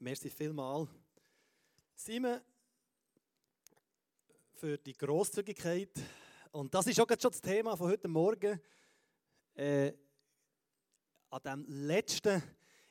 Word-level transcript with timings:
Merci 0.00 0.30
vielmal. 0.30 0.86
Simon, 1.96 2.40
für 4.54 4.78
die 4.78 4.92
Grosszügigkeit. 4.92 5.90
Und 6.52 6.72
das 6.72 6.86
ist 6.86 7.00
auch 7.00 7.08
schon 7.08 7.32
das 7.32 7.40
Thema 7.40 7.76
von 7.76 7.90
heute 7.90 8.06
Morgen. 8.06 8.60
Äh, 9.56 9.92
an 11.30 11.42
dem 11.44 11.64
letzten 11.66 12.40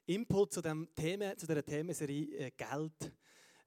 Input 0.06 0.52
zu, 0.52 0.62
dem 0.62 0.94
Thema, 0.94 1.38
zu 1.38 1.48
dieser 1.48 1.64
Themenserie 1.64 2.26
äh, 2.40 2.52
Geld, 2.52 3.14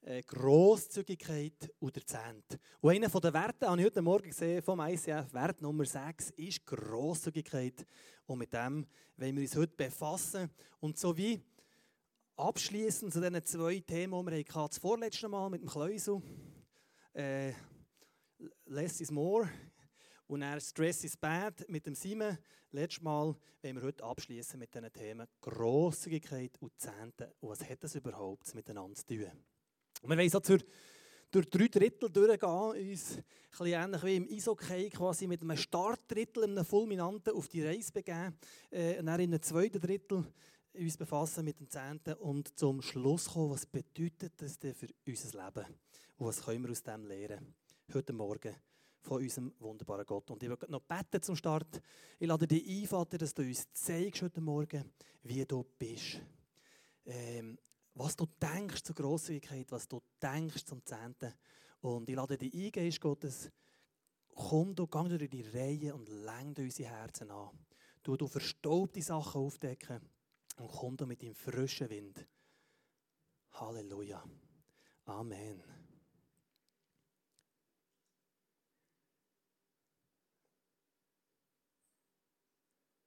äh, 0.03 0.23
Grosszügigkeit 0.23 1.73
und 1.79 1.97
der 1.97 2.07
Zehnt. 2.07 2.59
Und 2.83 2.91
einer 2.91 3.09
der 3.09 3.33
Werte, 3.33 3.71
habe 3.71 3.81
ich 3.81 3.87
heute 3.87 4.03
Morgen 4.03 4.29
gesehen, 4.29 4.63
vom 4.63 4.81
ICF, 4.81 5.33
Wert 5.33 5.63
Nummer 5.63 5.87
6, 5.87 6.29
ist 6.37 6.67
Grosszügigkeit. 6.67 7.87
Und 8.27 8.41
mit 8.41 8.53
dem 8.53 8.87
wollen 9.17 9.37
wir 9.37 9.43
uns 9.43 9.57
heute 9.57 9.75
befassen. 9.75 10.51
Und 10.79 10.99
so 10.99 11.17
wie 11.17 11.43
abschließend 12.41 13.13
zu 13.13 13.21
diesen 13.21 13.45
zwei 13.45 13.81
Themen, 13.81 14.27
die 14.27 14.33
wir 14.33 14.39
hatten, 14.39 14.69
das 14.69 14.79
vorletzte 14.79 15.29
Mal 15.29 15.51
mit 15.51 15.63
dem 15.63 15.69
Kleusel, 15.69 16.23
äh, 17.13 17.53
Less 18.65 19.01
is 19.01 19.11
more 19.11 19.49
und 20.27 20.41
dann 20.41 20.61
Stress 20.61 21.05
is 21.05 21.17
bad 21.17 21.69
mit 21.69 21.85
dem 21.87 21.95
Simon. 21.95 22.39
Letztes 22.73 23.03
Mal 23.03 23.37
wollen 23.63 23.77
wir 23.77 23.83
heute 23.83 24.05
abschließen 24.05 24.59
mit 24.59 24.75
diesen 24.75 24.91
Themen 24.93 25.27
Grosszügigkeit 25.41 26.57
und 26.61 26.73
Zehnte. 26.79 27.35
Und 27.41 27.51
was 27.51 27.69
hat 27.69 27.85
das 27.85 27.97
überhaupt 27.97 28.55
miteinander 28.55 28.95
zu 28.95 29.07
tun? 29.07 29.31
Und 30.03 30.09
wir 30.09 30.17
wollen 30.17 30.31
so 30.31 30.41
zur, 30.41 30.59
durch 31.31 31.51
drei 31.51 31.69
Drittel 31.69 32.09
durchgehen, 32.11 32.91
uns 32.91 33.19
ein 33.59 33.67
ähnlich 33.67 34.03
wie 34.03 34.17
im 34.17 34.29
Eishockey, 34.31 34.89
quasi 34.89 35.27
mit 35.27 35.43
einem 35.43 35.57
Startdrittel, 35.57 36.45
einem 36.45 36.65
Fulminanten 36.65 37.35
auf 37.35 37.49
die 37.49 37.63
Reise 37.63 37.93
begeben. 37.93 38.39
Äh, 38.71 38.99
und 38.99 39.07
dann 39.07 39.21
in 39.21 39.35
einem 39.35 39.43
zweiten 39.43 39.81
Drittel 39.81 40.25
uns 40.75 40.97
befassen 40.97 41.45
mit 41.45 41.59
dem 41.59 41.69
Zehnten 41.69 42.15
und 42.15 42.59
zum 42.59 42.81
Schluss 42.83 43.29
kommen, 43.29 43.51
was 43.51 43.67
bedeutet 43.67 44.33
das 44.37 44.59
denn 44.59 44.75
für 44.75 44.89
unser 45.07 45.45
Leben 45.45 45.67
und 46.17 46.27
was 46.27 46.43
können 46.43 46.65
wir 46.65 46.71
aus 46.71 46.83
dem 46.83 47.05
lernen 47.05 47.55
heute 47.93 48.13
Morgen 48.13 48.55
von 49.03 49.23
unserem 49.23 49.53
wunderbaren 49.59 50.07
Gott. 50.07 50.31
Und 50.31 50.43
ich 50.43 50.49
will 50.49 50.59
noch 50.69 50.83
beten 50.83 51.23
zum 51.23 51.35
Start. 51.35 51.81
Ich 52.19 52.29
lade 52.29 52.47
dich 52.47 52.83
ein, 52.83 52.87
Vater, 52.87 53.19
dass 53.19 53.35
du 53.35 53.43
uns 53.43 53.73
zeigst 53.73 54.23
heute 54.23 54.41
Morgen, 54.41 54.93
wie 55.23 55.45
du 55.45 55.65
bist. 55.79 56.21
Ähm, 57.07 57.59
was 57.95 58.15
du 58.15 58.27
denkst 58.41 58.83
zur 58.83 58.95
Grosszügigkeit, 58.95 59.71
was 59.73 59.89
du 59.89 60.01
denkst 60.23 60.65
zum 60.65 60.85
Zehnten. 60.85 61.35
Und 61.81 62.09
ich 62.09 62.15
lade 62.15 62.39
dich 62.39 62.55
ein, 62.55 62.71
Geist 62.71 63.01
Gottes, 63.01 63.51
komm 64.29 64.75
du, 64.75 64.87
geh 64.87 65.09
durch 65.09 65.31
die 65.31 65.43
Reihe 65.43 65.95
und 65.95 66.09
lenk 66.09 66.59
unsere 66.59 66.91
Herzen 66.91 67.31
an. 67.31 67.51
Du, 68.03 68.17
du 68.17 68.29
verstaubte 68.29 69.03
Sachen 69.03 69.41
aufdecken 69.41 70.01
und 70.61 70.71
komm 70.71 70.97
du 70.97 71.07
mit 71.07 71.23
dem 71.23 71.35
frischen 71.35 71.89
Wind. 71.89 72.29
Halleluja. 73.53 74.23
Amen. 75.07 75.63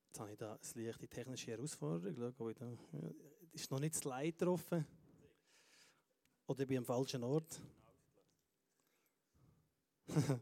Jetzt 0.08 0.20
habe 0.20 0.32
ich 0.32 0.38
da 0.38 0.60
eine 0.76 0.86
leichte 0.86 1.08
technische 1.08 1.52
Herausforderung. 1.52 2.34
Schau, 2.36 2.54
da, 2.54 2.76
ist 3.52 3.70
noch 3.72 3.80
nicht 3.80 3.96
das 3.96 4.04
Leid 4.04 4.38
getroffen? 4.40 4.86
Oder 6.48 6.62
ich 6.62 6.68
bin 6.68 6.80
am 6.80 6.86
falschen 6.86 7.24
Ort? 7.24 7.62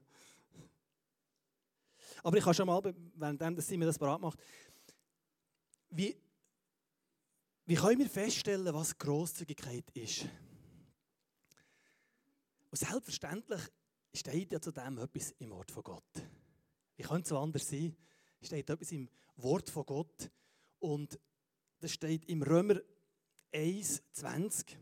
Aber 2.23 2.37
ich 2.37 2.43
kann 2.43 2.53
schon 2.53 2.67
mal, 2.67 2.81
während 3.15 3.63
Simon 3.63 3.87
das 3.87 3.99
bereit 3.99 4.19
macht, 4.19 4.39
wie, 5.89 6.15
wie 7.71 7.75
können 7.75 7.99
wir 7.99 8.09
feststellen, 8.09 8.73
was 8.73 8.97
Großzügigkeit 8.97 9.89
ist? 9.91 10.25
Und 12.69 12.77
selbstverständlich 12.77 13.61
steht 14.13 14.51
ja 14.51 14.59
zu 14.59 14.73
dem 14.73 14.97
etwas 14.97 15.31
im 15.39 15.51
Wort 15.51 15.71
von 15.71 15.81
Gott. 15.81 16.27
Wie 16.97 17.03
könnte 17.03 17.21
es 17.21 17.29
so 17.29 17.37
anders 17.37 17.69
sein? 17.69 17.95
Steht 18.41 18.69
etwas 18.69 18.91
im 18.91 19.07
Wort 19.37 19.69
von 19.69 19.85
Gott. 19.85 20.29
Und 20.79 21.17
das 21.79 21.93
steht 21.93 22.25
im 22.25 22.43
Römer 22.43 22.75
1, 23.53 24.03
20. 24.11 24.77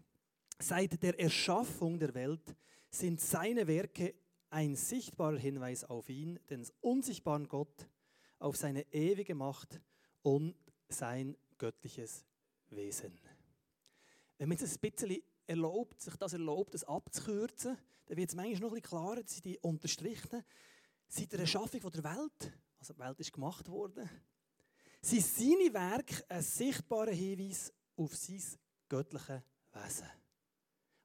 Seit 0.57 1.03
der 1.03 1.19
Erschaffung 1.19 1.99
der 1.99 2.15
Welt 2.15 2.55
sind 2.89 3.21
seine 3.21 3.67
Werke 3.67 4.15
ein 4.49 4.75
sichtbarer 4.75 5.37
Hinweis 5.37 5.83
auf 5.83 6.09
ihn, 6.09 6.39
den 6.49 6.65
unsichtbaren 6.81 7.47
Gott, 7.47 7.87
auf 8.39 8.57
seine 8.57 8.91
ewige 8.91 9.35
Macht 9.35 9.79
und 10.23 10.55
sein 10.87 11.37
göttliches 11.59 12.25
Wesen. 12.71 13.17
Wenn 14.37 14.49
man 14.49 14.57
es 14.57 14.75
ein 14.75 14.91
bisschen 14.91 15.21
erlaubt, 15.47 16.01
sich 16.01 16.15
das 16.15 16.33
erlaubt, 16.33 16.73
das 16.73 16.83
abzukürzen, 16.83 17.77
dann 18.05 18.17
wird 18.17 18.29
es 18.29 18.35
manchmal 18.35 18.61
noch 18.61 18.69
ein 18.69 18.81
bisschen 18.81 18.99
klarer, 18.99 19.21
dass 19.21 19.41
die 19.41 19.57
unterstrichen. 19.59 20.43
Seit 21.07 21.31
der 21.31 21.41
Erschaffung 21.41 21.79
der 21.91 22.03
Welt, 22.03 22.59
also 22.79 22.93
die 22.93 22.99
Welt 22.99 23.19
ist 23.19 23.33
gemacht 23.33 23.67
worden, 23.67 24.09
sind 25.01 25.25
seine 25.25 25.73
Werke 25.73 26.23
ein 26.29 26.41
sichtbarer 26.41 27.11
Hinweis 27.11 27.73
auf 27.95 28.15
sein 28.15 28.41
göttliches 28.87 29.41
Wesen. 29.73 30.18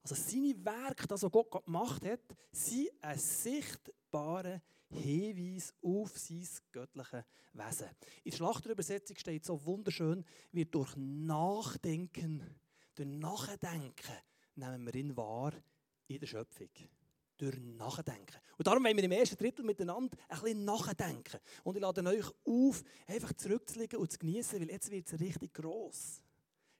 Also 0.05 0.17
seine 0.17 0.55
Werke, 0.63 1.09
das 1.09 1.23
was 1.23 1.33
Gott 1.33 1.65
gemacht 1.65 2.05
hat, 2.05 2.21
sind 2.53 2.91
ein 3.01 3.19
sichtbarer 3.19 4.61
Hinweis 4.91 5.75
auf 5.83 6.17
sein 6.19 6.47
göttliches 6.71 7.25
Wesen. 7.55 7.89
In 8.23 8.31
der 8.31 8.37
Schlachterübersetzung 8.37 9.17
steht 9.17 9.47
so 9.47 9.65
wunderschön, 9.65 10.23
wie 10.53 10.67
durch 10.67 10.95
Nachdenken, 10.97 12.43
durch 12.95 13.09
Nachdenken 13.09 14.15
nehmen 14.57 14.85
wir 14.85 14.95
ihn 14.95 15.17
wahr 15.17 15.53
in 16.07 16.21
der 16.21 16.27
Schöpfung 16.27 16.69
durch 17.37 17.59
Nachdenken. 17.59 18.37
Und 18.57 18.67
darum 18.67 18.85
wollen 18.85 18.97
wir 18.97 19.05
im 19.05 19.13
ersten 19.13 19.37
Drittel 19.37 19.65
miteinander 19.65 20.17
ein 20.29 20.41
bisschen 20.41 20.65
nachdenken. 20.65 21.41
Und 21.65 21.77
ich 21.77 21.83
lade 21.83 22.07
euch 22.07 22.31
auf, 22.45 22.85
einfach 23.07 23.33
zurückzulegen 23.33 23.99
und 23.99 24.13
zu 24.13 24.19
genießen, 24.19 24.61
weil 24.61 24.71
jetzt 24.71 24.91
wird 24.91 25.13
es 25.13 25.19
richtig 25.19 25.53
gross. 25.55 26.23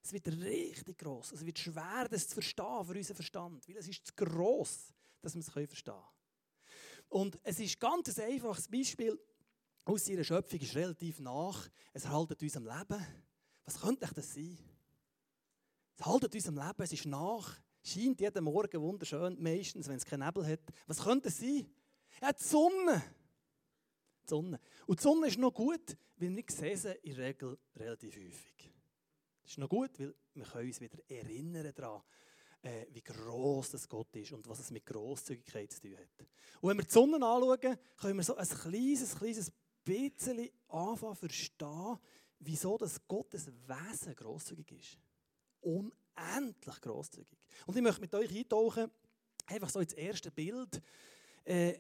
Es 0.05 0.13
wird 0.13 0.29
richtig 0.29 0.99
gross. 0.99 1.33
Es 1.33 1.45
wird 1.45 1.59
schwer, 1.59 2.07
das 2.11 2.29
zu 2.29 2.35
verstehen 2.35 2.85
für 2.85 2.95
unseren 2.95 3.17
Verstand, 3.17 3.69
weil 3.69 3.77
es 3.79 3.89
ist 3.89 4.07
zu 4.07 4.13
gross, 4.15 4.93
dass 5.23 5.35
wir 5.35 5.41
es 5.41 5.51
verstehen 5.51 5.95
können. 5.95 6.05
Und 7.09 7.39
es 7.43 7.59
ist 7.59 7.81
ganz 7.81 8.19
ein 8.19 8.33
einfaches 8.33 8.69
Beispiel 8.69 9.19
aus 9.87 10.09
ihrer 10.09 10.25
Schöpfung, 10.25 10.61
ist 10.61 10.75
relativ 10.75 11.21
nach. 11.21 11.69
Es 11.93 12.07
haltet 12.07 12.43
unserem 12.43 12.67
Leben. 12.67 13.07
Was 13.65 13.81
könnte 13.81 14.07
das 14.15 14.35
sein? 14.35 14.59
Es 15.97 16.05
haltet 16.05 16.35
unserem 16.35 16.57
Leben, 16.57 16.83
es 16.83 16.93
ist 16.93 17.07
nach 17.07 17.65
scheint 17.85 18.21
jeden 18.21 18.45
Morgen 18.45 18.81
wunderschön, 18.81 19.41
meistens, 19.41 19.89
wenn 19.89 19.97
es 19.97 20.05
keinen 20.05 20.25
Nebel 20.25 20.47
hat. 20.47 20.61
Was 20.87 21.03
könnte 21.03 21.29
es 21.29 21.39
sein? 21.39 21.67
Ja, 22.21 22.33
die 22.33 22.43
Sonne. 22.43 23.03
Die 24.25 24.29
Sonne. 24.29 24.61
Und 24.87 24.99
die 24.99 25.03
Sonne 25.03 25.27
ist 25.29 25.39
noch 25.39 25.53
gut, 25.53 25.97
weil 26.17 26.35
wir 26.35 26.45
sehen 26.49 26.77
sie 26.77 26.93
in 27.03 27.15
der 27.15 27.27
Regel 27.27 27.59
relativ 27.77 28.17
häufig. 28.17 28.74
Das 29.45 29.53
ist 29.53 29.59
noch 29.59 29.69
gut, 29.69 29.91
weil 30.01 30.15
wir 30.33 30.45
können 30.45 30.67
uns 30.67 30.81
wieder 30.81 30.99
erinnern 31.09 31.73
daran, 31.75 32.03
äh, 32.63 32.87
wie 32.91 33.03
gross 33.03 33.71
das 33.71 33.87
Gott 33.87 34.17
ist 34.17 34.33
und 34.33 34.49
was 34.49 34.59
es 34.59 34.71
mit 34.71 34.87
Grosszügigkeit 34.87 35.71
zu 35.71 35.83
tun 35.83 35.97
hat. 35.99 36.27
Und 36.61 36.71
wenn 36.71 36.79
wir 36.79 36.85
die 36.85 36.91
Sonne 36.91 37.17
anschauen, 37.17 37.79
können 37.99 38.17
wir 38.17 38.25
so 38.25 38.37
ein 38.37 38.49
kleines, 38.49 39.15
kleines 39.15 39.53
bisschen 39.85 40.49
anfangen 40.69 41.15
zu 41.15 41.21
verstehen, 41.21 41.99
wieso 42.39 42.79
das 42.79 43.07
Gottes 43.07 43.49
Wesen 43.67 44.15
grosszügig 44.15 44.73
ist. 44.73 44.99
Unendlich 45.61 46.81
grosszügig. 46.81 47.39
Und 47.67 47.77
ich 47.77 47.83
möchte 47.83 48.01
mit 48.01 48.15
euch 48.15 48.35
eintauchen, 48.35 48.91
einfach 49.47 49.69
so 49.69 49.81
ins 49.81 49.93
erste 49.93 50.31
Bild. 50.31 50.81
Äh, 51.45 51.75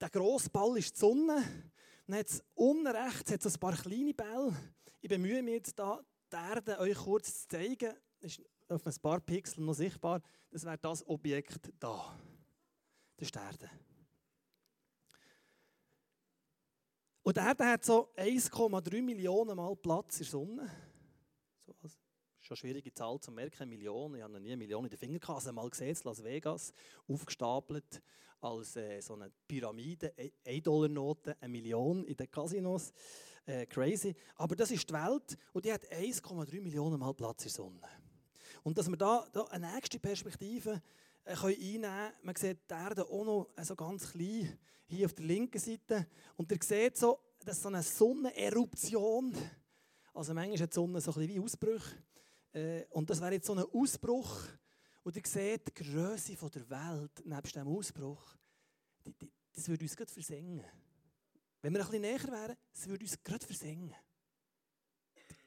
der 0.00 0.08
grosse 0.08 0.50
Ball 0.50 0.78
ist 0.78 0.94
die 0.94 1.00
Sonne. 1.00 1.72
Dann 2.06 2.18
hat 2.18 2.28
es 2.28 2.44
unten 2.54 2.86
rechts 2.86 3.46
ein 3.46 3.60
paar 3.60 3.76
kleine 3.76 4.14
Bälle. 4.14 4.54
Ich 5.00 5.08
bemühe 5.08 5.42
mich 5.42 5.54
jetzt 5.54 5.78
da, 5.78 6.00
die 6.32 6.36
Erde 6.36 6.78
euch 6.78 6.96
kurz 6.96 7.42
zu 7.42 7.48
zeigen. 7.48 7.94
Ist 8.20 8.40
auf 8.68 8.86
ein 8.86 8.94
paar 9.02 9.20
Pixel 9.20 9.64
noch 9.64 9.74
sichtbar. 9.74 10.22
Das 10.50 10.64
wäre 10.64 10.78
das 10.78 11.06
Objekt 11.06 11.72
da. 11.78 12.18
Das 13.16 13.28
ist 13.28 13.34
die 13.34 13.38
Erde. 13.38 13.70
Und 17.22 17.36
die 17.36 17.40
Erde 17.40 17.64
hat 17.64 17.84
so 17.84 18.12
1,3 18.16 19.02
Millionen 19.02 19.56
Mal 19.56 19.76
Platz 19.76 20.18
in 20.18 20.24
der 20.24 20.30
Sonne. 20.30 20.70
So 21.66 21.74
was 21.80 21.92
schon 22.40 22.54
eine 22.54 22.56
schwierige 22.56 22.92
Zahl 22.92 23.20
zu 23.20 23.30
merken, 23.30 23.68
Millionen. 23.68 24.16
Ich 24.16 24.22
habe 24.22 24.32
noch 24.32 24.40
nie 24.40 24.48
eine 24.48 24.56
Million 24.56 24.84
in 24.84 24.90
den 24.90 24.98
Finger 24.98 25.18
gehabt. 25.18 25.38
Also 25.38 25.52
mal 25.52 25.70
gesehen, 25.70 25.96
Las 26.04 26.24
Vegas, 26.24 26.72
aufgestapelt 27.06 28.02
als 28.40 28.74
äh, 28.74 29.00
so 29.00 29.14
eine 29.14 29.30
Pyramide, 29.46 30.12
1-Dollar-Note, 30.44 31.36
eine 31.40 31.48
Million 31.48 32.04
in 32.04 32.16
den 32.16 32.28
Casinos. 32.28 32.92
Äh, 33.44 33.66
crazy. 33.66 34.14
Aber 34.36 34.54
das 34.54 34.70
ist 34.70 34.88
die 34.88 34.94
Welt 34.94 35.36
und 35.52 35.64
die 35.64 35.72
hat 35.72 35.84
1,3 35.90 36.60
Millionen 36.60 36.98
Mal 36.98 37.12
Platz 37.12 37.42
in 37.42 37.48
der 37.48 37.52
Sonne. 37.52 37.88
Und 38.62 38.78
dass 38.78 38.88
wir 38.88 38.96
da, 38.96 39.26
da 39.32 39.44
eine 39.44 39.72
nächste 39.74 39.98
Perspektive 39.98 40.80
äh, 41.24 41.34
einnehmen 41.34 41.82
können, 41.82 42.12
man 42.22 42.36
sieht 42.36 42.70
die 42.70 42.74
Erde 42.74 43.04
auch 43.04 43.24
noch 43.24 43.48
äh, 43.56 43.64
so 43.64 43.74
ganz 43.74 44.12
klein 44.12 44.58
hier 44.86 45.06
auf 45.06 45.14
der 45.14 45.24
linken 45.24 45.58
Seite. 45.58 46.06
Und 46.36 46.52
ihr 46.52 46.58
seht 46.62 46.96
so, 46.96 47.18
dass 47.44 47.60
so 47.60 47.68
eine 47.68 47.82
Sonneneruption, 47.82 49.34
also 50.14 50.34
manchmal 50.34 50.60
hat 50.60 50.70
die 50.70 50.74
Sonne 50.74 51.00
so 51.00 51.10
ein 51.12 51.14
bisschen 51.26 51.34
wie 51.34 51.40
Ausbrüche, 51.40 51.96
äh, 52.52 52.84
und 52.90 53.08
das 53.08 53.20
wäre 53.20 53.32
jetzt 53.32 53.46
so 53.46 53.54
ein 53.54 53.64
Ausbruch 53.72 54.42
Und 55.04 55.16
ihr 55.16 55.22
seht, 55.24 55.66
die 55.66 55.82
Größe 55.82 56.36
der 56.36 56.70
Welt, 56.70 57.24
nebst 57.24 57.56
dem 57.56 57.66
Ausbruch, 57.66 58.22
die, 59.04 59.12
die, 59.14 59.32
das 59.52 59.68
würde 59.68 59.84
uns 59.84 59.96
gerade 59.96 60.12
versengen. 60.12 60.64
Wenn 61.62 61.72
wir 61.72 61.80
ein 61.80 61.86
bisschen 61.86 62.02
näher 62.02 62.22
wären, 62.24 62.56
das 62.72 62.88
würde 62.88 63.04
uns 63.04 63.22
gerade 63.22 63.46
versengen. 63.46 63.94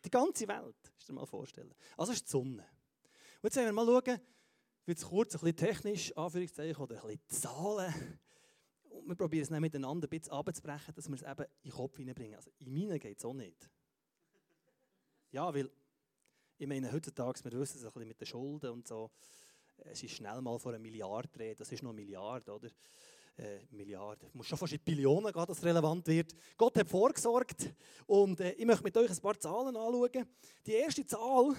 Die 0.03 0.09
ganze 0.09 0.47
Welt, 0.47 0.75
musst 0.93 1.09
du 1.09 1.13
dir 1.13 1.19
mal 1.19 1.25
vorstellen. 1.25 1.73
Also 1.97 2.13
ist 2.13 2.25
die 2.25 2.31
Sonne. 2.31 2.65
Und 3.41 3.43
jetzt 3.43 3.57
wollen 3.57 3.65
wir 3.65 3.73
mal 3.73 3.85
schauen, 3.85 4.21
wird 4.85 4.97
es 4.97 5.03
kurz 5.03 5.35
ein 5.35 5.41
bisschen 5.41 5.57
technisch, 5.57 6.15
Anführungszeichen, 6.15 6.81
oder 6.81 6.95
ein 7.03 7.17
bisschen 7.17 7.41
Zahlen. 7.41 8.19
Und 8.91 9.07
wir 9.07 9.15
probieren 9.15 9.43
es 9.43 9.49
dann 9.49 9.61
miteinander 9.61 10.07
ein 10.07 10.09
bisschen 10.09 10.31
abzubrechen, 10.31 10.93
dass 10.93 11.09
wir 11.09 11.15
es 11.15 11.23
eben 11.23 11.43
in 11.63 11.69
den 11.69 11.71
Kopf 11.71 11.97
hineinbringen. 11.97 12.35
Also 12.35 12.51
in 12.59 12.73
meinen 12.73 12.99
geht 12.99 13.17
es 13.17 13.25
auch 13.25 13.33
nicht. 13.33 13.69
Ja, 15.31 15.53
weil, 15.53 15.69
ich 16.57 16.67
meine, 16.67 16.91
heutzutage, 16.93 17.43
wir 17.43 17.59
wissen 17.59 17.77
es 17.77 17.83
ein 17.83 17.91
bisschen 17.91 18.07
mit 18.07 18.21
den 18.21 18.27
Schulden 18.27 18.69
und 18.71 18.87
so, 18.87 19.11
es 19.77 20.01
ist 20.01 20.13
schnell 20.13 20.39
mal 20.41 20.57
vor 20.59 20.71
einer 20.71 20.79
Milliarde 20.79 21.37
reden, 21.37 21.57
das 21.57 21.71
ist 21.71 21.83
noch 21.83 21.89
eine 21.89 22.01
Milliarde, 22.01 22.53
oder? 22.53 22.69
Äh, 23.37 23.65
Milliarden, 23.71 24.29
muss 24.33 24.47
schon 24.47 24.57
fast 24.57 24.71
in 24.71 24.79
Billionen 24.79 25.33
gehen, 25.33 25.45
dass 25.45 25.57
es 25.57 25.63
relevant 25.63 26.07
wird. 26.07 26.33
Gott 26.55 26.77
hat 26.77 26.89
vorgesorgt 26.89 27.73
und 28.05 28.39
äh, 28.39 28.51
ich 28.51 28.65
möchte 28.65 28.83
mit 28.83 28.95
euch 28.95 29.09
ein 29.09 29.19
paar 29.19 29.37
Zahlen 29.37 29.75
anschauen. 29.75 30.25
Die 30.65 30.71
erste 30.71 31.05
Zahl 31.05 31.53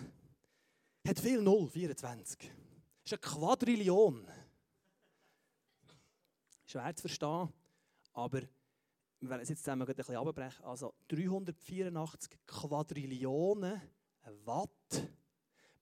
hat 1.06 1.20
viel 1.20 1.42
Null, 1.42 1.68
24. 1.68 2.38
Das 2.38 2.48
ist 3.04 3.12
eine 3.12 3.18
Quadrillion. 3.20 4.26
Schwer 6.64 6.96
zu 6.96 7.02
verstehen, 7.02 7.52
aber 8.14 8.40
wir 9.20 9.28
werden 9.28 9.42
es 9.42 9.50
jetzt 9.50 9.62
zusammen 9.62 9.86
ein 9.86 9.94
bisschen 9.94 10.16
abbrechen. 10.16 10.64
Also 10.64 10.94
384 11.08 12.38
Quadrillionen 12.46 13.82
Watt 14.44 15.08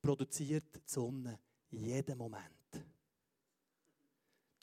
produziert 0.02 0.75
die 0.75 0.81
Sonne 0.87 1.38
jeden 1.70 2.19
Moment. 2.19 2.64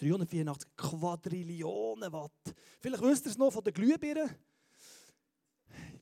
384 0.02 0.76
Quadrillionen 0.76 2.12
Watt. 2.12 2.56
Vielleicht 2.80 3.04
wisst 3.04 3.26
ihr 3.26 3.32
es 3.32 3.38
noch 3.38 3.52
von 3.52 3.64
den 3.64 3.74
Glühbirnen. 3.74 4.30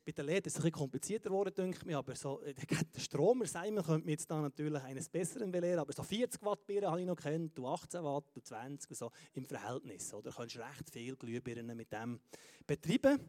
Bei 0.05 0.11
den 0.13 0.25
LED 0.25 0.47
ist 0.47 0.53
es 0.53 0.55
ein 0.57 0.61
bisschen 0.63 0.71
komplizierter 0.71 1.29
geworden, 1.29 1.53
denke 1.55 1.87
ich 1.87 1.95
aber 1.95 2.15
so, 2.15 2.41
äh, 2.41 2.53
der 2.55 2.99
Stromer 2.99 3.45
Simon 3.45 3.83
könnte 3.83 4.05
mir 4.05 4.13
jetzt 4.13 4.31
da 4.31 4.41
natürlich 4.41 4.81
eines 4.81 5.09
Besseren 5.09 5.51
belehren, 5.51 5.79
aber 5.79 5.93
so 5.93 6.01
40 6.01 6.41
Watt 6.43 6.65
Birnen 6.65 6.89
habe 6.89 7.01
ich 7.01 7.05
noch 7.05 7.17
kennt, 7.17 7.55
du 7.57 7.67
18 7.67 8.03
Watt, 8.03 8.23
du 8.33 8.41
20, 8.41 8.97
so 8.97 9.11
im 9.33 9.45
Verhältnis. 9.45 10.13
Oder? 10.13 10.31
Du 10.31 10.35
kannst 10.35 10.57
recht 10.57 10.89
viel 10.89 11.15
Glühbirnen 11.15 11.75
mit 11.75 11.91
dem 11.91 12.19
betreiben. 12.65 13.19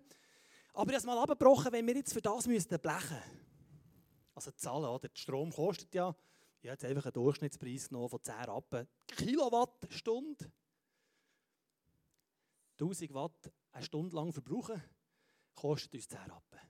Aber 0.73 0.93
das 0.93 1.05
mal 1.05 1.19
abgebrochen, 1.19 1.73
wenn 1.73 1.87
wir 1.87 1.97
jetzt 1.97 2.13
für 2.13 2.23
das 2.23 2.47
müssten 2.47 2.79
blechen 2.79 3.19
also 4.33 4.51
zahlen, 4.53 4.87
oder? 4.87 5.09
Der 5.09 5.11
Strom 5.15 5.53
kostet 5.53 5.95
ja, 5.95 6.15
ich 6.63 6.69
habe 6.69 6.75
jetzt 6.75 6.85
einfach 6.85 7.07
einen 7.07 7.13
Durchschnittspreis 7.13 7.89
genommen 7.89 8.09
von 8.09 8.23
10 8.23 8.35
Rappen 8.35 8.87
Kilowattstunde. 9.07 10.53
1000 12.79 13.15
Watt 13.15 13.53
eine 13.73 13.85
Stunde 13.85 14.17
lang 14.17 14.33
verbrauchen, 14.33 14.83
kostet 15.55 15.95
uns 15.95 16.09
10 16.09 16.19
Rappen. 16.19 16.61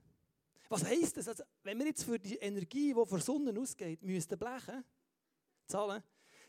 Was 0.68 0.84
heisst 0.84 1.16
das? 1.16 1.28
Also, 1.28 1.42
wenn 1.64 1.78
wir 1.78 1.86
jetzt 1.86 2.04
für 2.04 2.18
die 2.18 2.36
Energie, 2.36 2.94
die 2.94 3.06
von 3.06 3.20
Sonne 3.20 3.58
ausgeht, 3.58 4.02
müssten 4.02 4.38
blechen, 4.38 4.84
zahlen, 5.66 6.02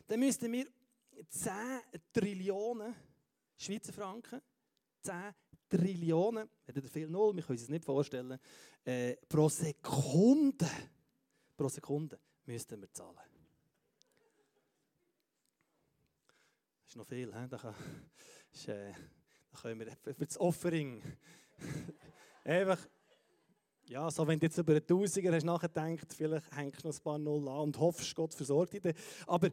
dann 0.06 0.20
müssten 0.20 0.52
wir 0.52 0.66
10 1.28 1.52
Trillionen 2.12 2.94
Schweizer 3.56 3.92
Franken, 3.92 4.40
10 5.02 5.34
Trillionen, 5.68 6.48
hätte 6.64 6.82
viel 6.82 7.08
Null, 7.08 7.34
wir 7.36 7.42
können 7.42 7.58
das 7.58 7.68
nicht 7.68 7.84
vorstellen, 7.84 8.38
äh, 8.84 9.16
pro 9.28 9.48
Sekunde, 9.48 10.68
pro 11.56 11.68
Sekunde 11.68 12.18
müssten 12.44 12.80
wir 12.80 12.92
zahlen. 12.92 13.31
Ist 16.92 16.96
noch 16.96 17.06
viel, 17.06 17.32
he? 17.32 17.48
Da, 17.48 17.74
äh, 18.70 18.92
können 19.62 19.80
wir 19.80 20.14
für 20.14 20.26
das 20.26 20.38
Offering 20.38 21.02
einfach 22.44 22.86
ja, 23.88 24.10
so 24.10 24.26
wenn 24.26 24.38
du 24.38 24.44
jetzt 24.44 24.58
über 24.58 24.72
einen 24.72 24.86
Tausiger 24.86 25.32
hast 25.32 25.44
nachgedacht, 25.44 26.12
vielleicht 26.12 26.54
hängst 26.54 26.84
du 26.84 26.88
noch 26.88 26.94
ein 26.94 27.02
paar 27.02 27.18
Null 27.18 27.48
an 27.48 27.60
und 27.60 27.78
hoffst, 27.78 28.14
Gott 28.14 28.34
versorgt 28.34 28.84
dich. 28.84 28.94
Aber 29.26 29.48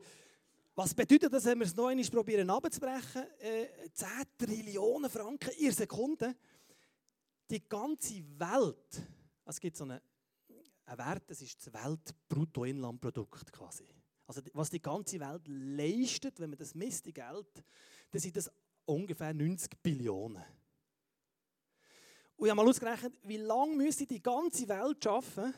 was 0.76 0.94
bedeutet 0.94 1.32
das, 1.32 1.46
wenn 1.46 1.60
wir 1.60 1.66
es 1.66 1.76
noch 1.76 1.88
einmal 1.88 2.06
probieren 2.06 2.50
abzubrechen? 2.50 3.24
Äh, 3.40 3.90
10 3.94 4.08
Trillionen 4.38 5.10
Franken 5.10 5.52
in 5.58 5.72
Sekunde. 5.72 6.36
Die 7.50 7.68
ganze 7.68 8.22
Welt, 8.38 8.96
also 9.46 9.56
es 9.56 9.60
gibt 9.62 9.78
so 9.78 9.86
einen, 9.86 10.02
einen 10.86 10.98
Wert, 10.98 11.24
das 11.28 11.42
ist 11.42 11.66
das 11.66 11.74
Weltbruttoinlandprodukt 11.74 13.52
quasi. 13.54 13.88
Also 14.30 14.42
was 14.54 14.70
die 14.70 14.80
ganze 14.80 15.20
Welt 15.20 15.42
leistet, 15.48 16.40
wenn 16.40 16.52
man 16.52 16.60
das 16.60 16.76
misst, 16.76 17.08
die 17.08 17.14
Geld, 17.14 17.48
dann 18.12 18.22
sind 18.22 18.38
das 18.38 18.52
ungefähr 18.86 19.34
90 19.34 19.82
Billionen. 19.82 20.46
Und 22.36 22.46
ich 22.46 22.52
habe 22.52 22.62
mal 22.62 22.70
ausgerechnet, 22.70 23.20
wie 23.24 23.38
lange 23.38 23.76
müsste 23.76 24.06
die 24.06 24.22
ganze 24.22 24.68
Welt 24.68 25.08
arbeiten, 25.08 25.52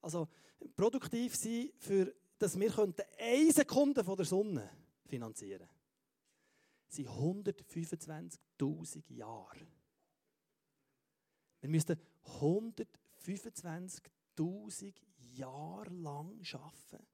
also 0.00 0.28
produktiv 0.76 1.34
sein, 1.34 1.72
für, 1.76 2.14
dass 2.38 2.56
wir 2.56 2.72
eine 3.18 3.52
Sekunde 3.52 4.04
von 4.04 4.16
der 4.16 4.26
Sonne 4.26 4.70
finanzieren 5.04 5.66
könnten. 5.66 5.74
Das 6.86 6.94
sind 6.94 7.08
125.000 7.08 9.12
Jahre. 9.12 9.66
Wir 11.58 11.68
müssten 11.68 11.98
125.000 12.38 14.94
Jahre 15.34 15.90
lang 15.90 16.40
arbeiten, 16.52 17.04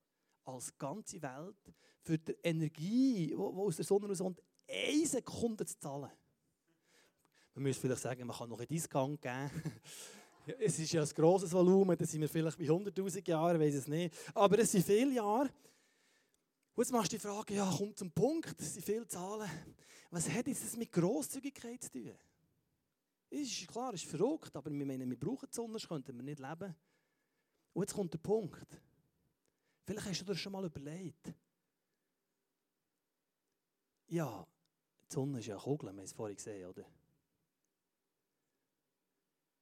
als 0.49 0.77
ganze 0.79 1.21
Welt, 1.21 1.75
für 2.01 2.19
die 2.19 2.37
Energie, 2.43 3.29
die 3.29 3.37
aus 3.37 3.77
der 3.77 3.85
Sonne 3.85 4.09
rauskommt, 4.09 4.43
eine 4.67 5.07
Sekunde 5.07 5.67
zu 5.67 5.79
zahlen. 5.79 6.11
Man 7.55 7.63
müsste 7.63 7.83
vielleicht 7.83 8.03
sagen, 8.03 8.27
man 8.27 8.37
kann 8.37 8.49
noch 8.49 8.59
einen 8.59 8.69
Discount 8.69 9.21
geben. 9.21 9.51
es 10.59 10.79
ist 10.79 10.93
ja 10.93 11.03
ein 11.03 11.09
grosses 11.09 11.53
Volumen, 11.53 11.97
da 11.97 12.07
sind 12.07 12.23
wir 12.23 12.29
vielleicht 12.29 12.59
bei 12.59 12.65
100'000 12.65 13.29
Jahren, 13.29 13.61
weiß 13.61 13.75
es 13.75 13.89
nicht. 13.89 14.15
Aber 14.35 14.59
es 14.59 14.73
sind 14.73 14.87
viele 14.87 15.13
Jahre. 15.13 15.51
Und 16.75 16.85
jetzt 16.85 16.93
machst 16.93 17.13
du 17.13 17.17
die 17.17 17.21
Frage, 17.21 17.55
ja, 17.55 17.71
kommt 17.77 17.99
zum 17.99 18.11
Punkt, 18.11 18.59
es 18.59 18.75
sind 18.75 18.87
viele 18.87 19.07
Zahlen. 19.07 19.51
Was 20.11 20.31
hat 20.31 20.47
jetzt 20.47 20.65
das 20.65 20.77
mit 20.77 20.91
Grosszügigkeit 20.93 21.83
zu 21.83 21.93
tun? 21.93 22.15
Ist 23.31 23.69
klar, 23.69 23.93
ist 23.93 24.07
verrückt, 24.07 24.57
aber 24.57 24.71
wir 24.71 24.87
meinen, 24.87 25.11
wir 25.11 25.19
brauchen 25.19 25.49
es, 25.51 25.57
sonst 25.57 25.89
könnten 25.89 26.17
wir 26.17 26.23
nicht 26.23 26.39
leben. 26.39 26.75
Und 27.75 27.83
jetzt 27.83 27.95
kommt 27.95 28.15
der 28.15 28.19
Punkt. 28.19 28.81
Vielleicht 29.89 30.07
hast 30.07 30.21
du 30.21 30.25
dir 30.27 30.35
schon 30.35 30.53
mal 30.53 30.67
überlegt. 30.67 31.33
Ja, 34.09 34.47
die 35.09 35.15
Sonne 35.15 35.39
ist 35.39 35.47
ja 35.47 35.55
eine 35.55 35.63
Kugel, 35.63 35.87
wir 35.87 35.97
haben 35.97 36.05
es 36.05 36.13
vorhin 36.13 36.37
gesehen, 36.37 36.69
oder? 36.69 36.85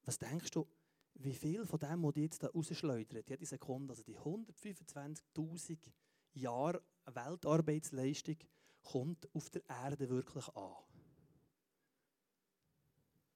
Was 0.03 0.19
denkst 0.19 0.51
du, 0.51 0.67
wie 1.15 1.33
viel 1.33 1.65
von 1.65 1.79
dem, 1.79 2.03
was 2.03 2.15
die 2.15 2.23
jetzt 2.23 2.43
da 2.43 2.49
rausschleudert, 2.49 3.31
jede 3.31 3.47
Sekunde, 3.47 3.93
also 3.93 4.03
die 4.03 4.19
125.000 4.19 5.93
Jahre 6.33 6.83
Weltarbeitsleistung, 7.05 8.39
kommt 8.83 9.33
auf 9.33 9.49
der 9.51 9.63
Erde 9.69 10.11
wirklich 10.11 10.49
an? 10.57 10.75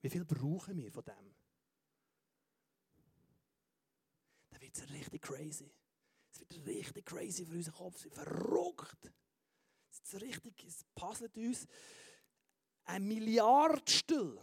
Wie 0.00 0.10
viel 0.10 0.24
brauchen 0.24 0.76
wir 0.76 0.90
von 0.90 1.04
dem? 1.04 1.34
Dann 4.50 4.60
wird 4.60 4.76
es 4.76 4.90
richtig 4.90 5.22
crazy. 5.22 5.72
Es 6.32 6.40
wird 6.40 6.66
richtig 6.66 7.06
crazy 7.06 7.44
für 7.44 7.54
unseren 7.54 7.74
Kopf. 7.74 8.06
Verrückt. 8.12 9.12
Es 9.90 10.00
ist 10.00 10.22
richtig, 10.22 10.64
es 10.64 10.84
passt 10.94 11.36
uns. 11.36 11.66
Ein 12.84 13.06
Milliardstel 13.06 14.40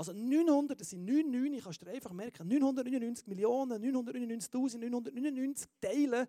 also 0.00 0.14
900, 0.14 0.80
das 0.80 0.88
sind 0.88 1.04
9, 1.04 1.30
9, 1.30 1.52
ich 1.52 1.62
kannst 1.62 1.82
dir 1.82 1.90
einfach 1.90 2.12
merken, 2.12 2.48
999 2.48 3.26
Millionen, 3.26 3.82
999.999 3.84 5.68
Teile 5.78 6.26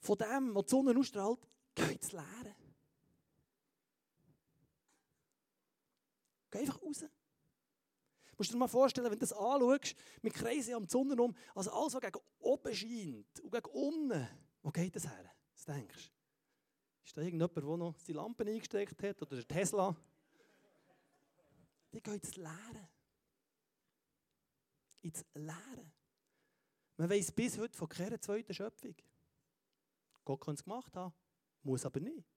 von 0.00 0.18
dem, 0.18 0.52
was 0.56 0.64
die 0.64 0.70
Sonne 0.70 0.98
ausstrahlt, 0.98 1.38
geht 1.72 1.92
ins 1.92 2.10
Leere. 2.10 2.56
Geh 6.50 6.58
einfach 6.58 6.82
raus. 6.82 7.04
Du 8.34 8.40
musst 8.40 8.52
dir 8.52 8.56
mal 8.56 8.66
vorstellen, 8.66 9.06
wenn 9.06 9.12
du 9.12 9.20
das 9.20 9.32
anschaust, 9.32 9.94
mit 10.20 10.34
Kreisen 10.34 10.74
um 10.74 10.84
die 10.84 10.90
Sonne 10.90 11.14
herum, 11.14 11.36
also 11.54 11.70
alles, 11.70 11.94
was 11.94 12.00
gegen 12.00 12.18
oben 12.40 12.74
scheint 12.74 13.40
und 13.40 13.52
gegen 13.52 13.70
unten, 13.70 14.28
wo 14.60 14.70
geht 14.70 14.96
das 14.96 15.06
her? 15.06 15.30
Was 15.52 15.64
denkst 15.64 16.10
du? 16.10 16.14
Ist 17.04 17.16
da 17.16 17.20
irgendjemand, 17.20 17.56
der 17.56 17.76
noch 17.76 17.94
die 18.02 18.12
Lampen 18.12 18.48
eingesteckt 18.48 19.00
hat 19.02 19.22
oder 19.22 19.36
der 19.36 19.46
Tesla? 19.46 19.96
die 21.92 22.02
gehen 22.02 22.14
ins 22.14 22.36
Leere. 22.36 22.88
Ins 25.02 25.24
Leere. 25.34 25.92
Man 26.96 27.08
weiß 27.08 27.30
bis 27.30 27.56
heute 27.56 27.76
von 27.76 27.88
keiner 27.88 28.20
zweiten 28.20 28.52
Schöpfung. 28.52 28.96
Gott 30.24 30.40
kann 30.40 30.54
es 30.54 30.64
gemacht 30.64 30.96
haben, 30.96 31.14
muss 31.62 31.86
aber 31.86 32.00
nicht. 32.00 32.33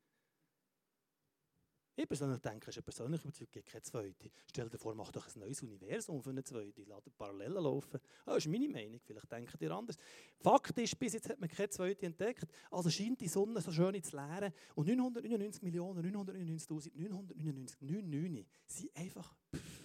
Ich 2.00 2.08
persönlich 2.08 2.40
denke, 2.42 2.70
es 2.70 2.78
ist 2.78 2.78
eine 2.78 2.84
persönliche 2.84 3.24
Überzeugung, 3.24 3.64
keine 3.66 3.82
zweite. 3.82 4.30
Stell 4.46 4.70
dir 4.70 4.78
vor, 4.78 4.94
mach 4.94 5.12
doch 5.12 5.26
ein 5.26 5.40
neues 5.40 5.64
Universum 5.64 6.22
für 6.22 6.30
eine 6.30 6.44
zweite. 6.44 6.84
Lass 6.84 7.10
Parallelen 7.18 7.64
laufen. 7.64 8.00
Ah, 8.24 8.36
das 8.36 8.46
ist 8.46 8.52
meine 8.52 8.70
Meinung, 8.70 9.00
vielleicht 9.04 9.32
denkt 9.32 9.60
ihr 9.60 9.72
anders. 9.72 9.98
Fakt 10.40 10.78
ist, 10.78 11.00
bis 11.00 11.14
jetzt 11.14 11.28
hat 11.28 11.40
man 11.40 11.50
keine 11.50 11.70
zweite 11.70 12.06
entdeckt. 12.06 12.46
Also 12.70 12.92
scheint 12.92 13.20
die 13.20 13.28
Sonne 13.28 13.60
so 13.62 13.72
schön 13.72 13.96
ins 13.96 14.12
Leere. 14.12 14.54
Und 14.76 14.88
999 14.88 15.64
Millionen, 15.64 16.06
999.999 16.14 18.46
sind 18.68 18.96
einfach 18.96 19.34
pff, 19.56 19.84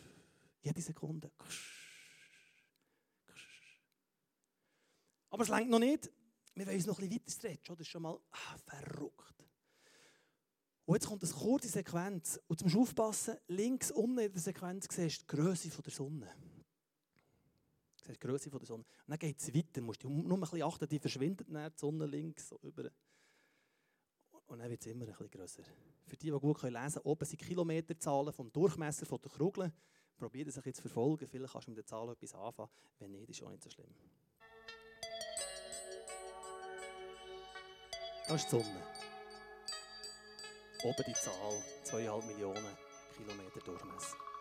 jede 0.60 0.82
Sekunde. 0.82 1.30
Aber 5.30 5.44
es 5.44 5.48
längt 5.48 5.70
noch 5.70 5.78
nicht. 5.78 6.10
Wir 6.54 6.66
wollen 6.66 6.76
uns 6.76 6.84
noch 6.84 6.98
ein 6.98 7.08
bisschen 7.08 7.22
weiter 7.22 7.32
stretchen. 7.32 7.74
Das 7.74 7.80
ist 7.80 7.88
schon 7.88 8.02
mal 8.02 8.20
ah, 8.32 8.58
verrückt. 8.66 9.41
Und 10.84 10.94
jetzt 10.96 11.06
kommt 11.06 11.22
eine 11.22 11.32
kurze 11.32 11.68
Sequenz. 11.68 12.40
Und 12.48 12.58
zum 12.58 12.80
Aufpassen, 12.80 13.36
links 13.48 13.90
unten 13.90 14.18
in 14.18 14.32
der 14.32 14.40
Sequenz 14.40 14.88
siehst 14.90 15.22
du 15.22 15.36
die 15.36 15.42
Größe 15.42 15.68
der 15.68 15.92
Sonne. 15.92 16.26
Du 17.98 18.04
siehst 18.06 18.22
die 18.22 18.26
Größe 18.26 18.50
der 18.50 18.66
Sonne. 18.66 18.84
Und 19.06 19.10
dann 19.10 19.18
geht 19.18 19.38
es 19.38 19.54
weiter. 19.54 19.80
Du 19.80 19.82
musst 19.82 20.02
nur 20.04 20.36
ein 20.36 20.40
bisschen 20.40 20.62
achten, 20.62 20.88
die 20.88 20.98
verschwindet 20.98 21.46
dann 21.48 21.70
die 21.70 21.78
Sonne 21.78 22.06
links 22.06 22.48
so 22.48 22.58
über. 22.62 22.90
Und 24.46 24.58
dann 24.58 24.68
wird 24.68 24.80
es 24.80 24.86
immer 24.88 25.04
ein 25.04 25.12
bisschen 25.12 25.30
grösser. 25.30 25.62
Für 26.04 26.16
die, 26.16 26.30
die 26.30 26.38
gut 26.38 26.62
lesen 26.62 26.74
können, 26.74 26.98
oben 27.04 27.24
sind 27.24 27.40
Kilometerzahlen 27.40 28.32
vom 28.32 28.52
Durchmesser 28.52 29.06
der 29.06 29.30
Kugel. 29.30 29.72
Probier 30.16 30.44
das 30.44 30.56
ein 30.56 30.62
bisschen 30.62 30.74
zu 30.74 30.82
verfolgen. 30.82 31.26
Vielleicht 31.26 31.52
kannst 31.52 31.68
du 31.68 31.70
mit 31.70 31.78
den 31.78 31.86
Zahlen 31.86 32.10
etwas 32.10 32.34
anfangen. 32.34 32.70
Wenn 32.98 33.12
nicht, 33.12 33.30
ist 33.30 33.42
auch 33.42 33.50
nicht 33.50 33.62
so 33.62 33.70
schlimm. 33.70 33.94
Das 38.26 38.42
ist 38.42 38.46
die 38.46 38.50
Sonne 38.50 39.11
oben 40.84 41.04
die 41.06 41.12
Zahl 41.14 41.62
2,5 41.84 42.26
Millionen 42.26 42.76
Kilometer 43.16 43.60
Durchmesser. 43.64 44.31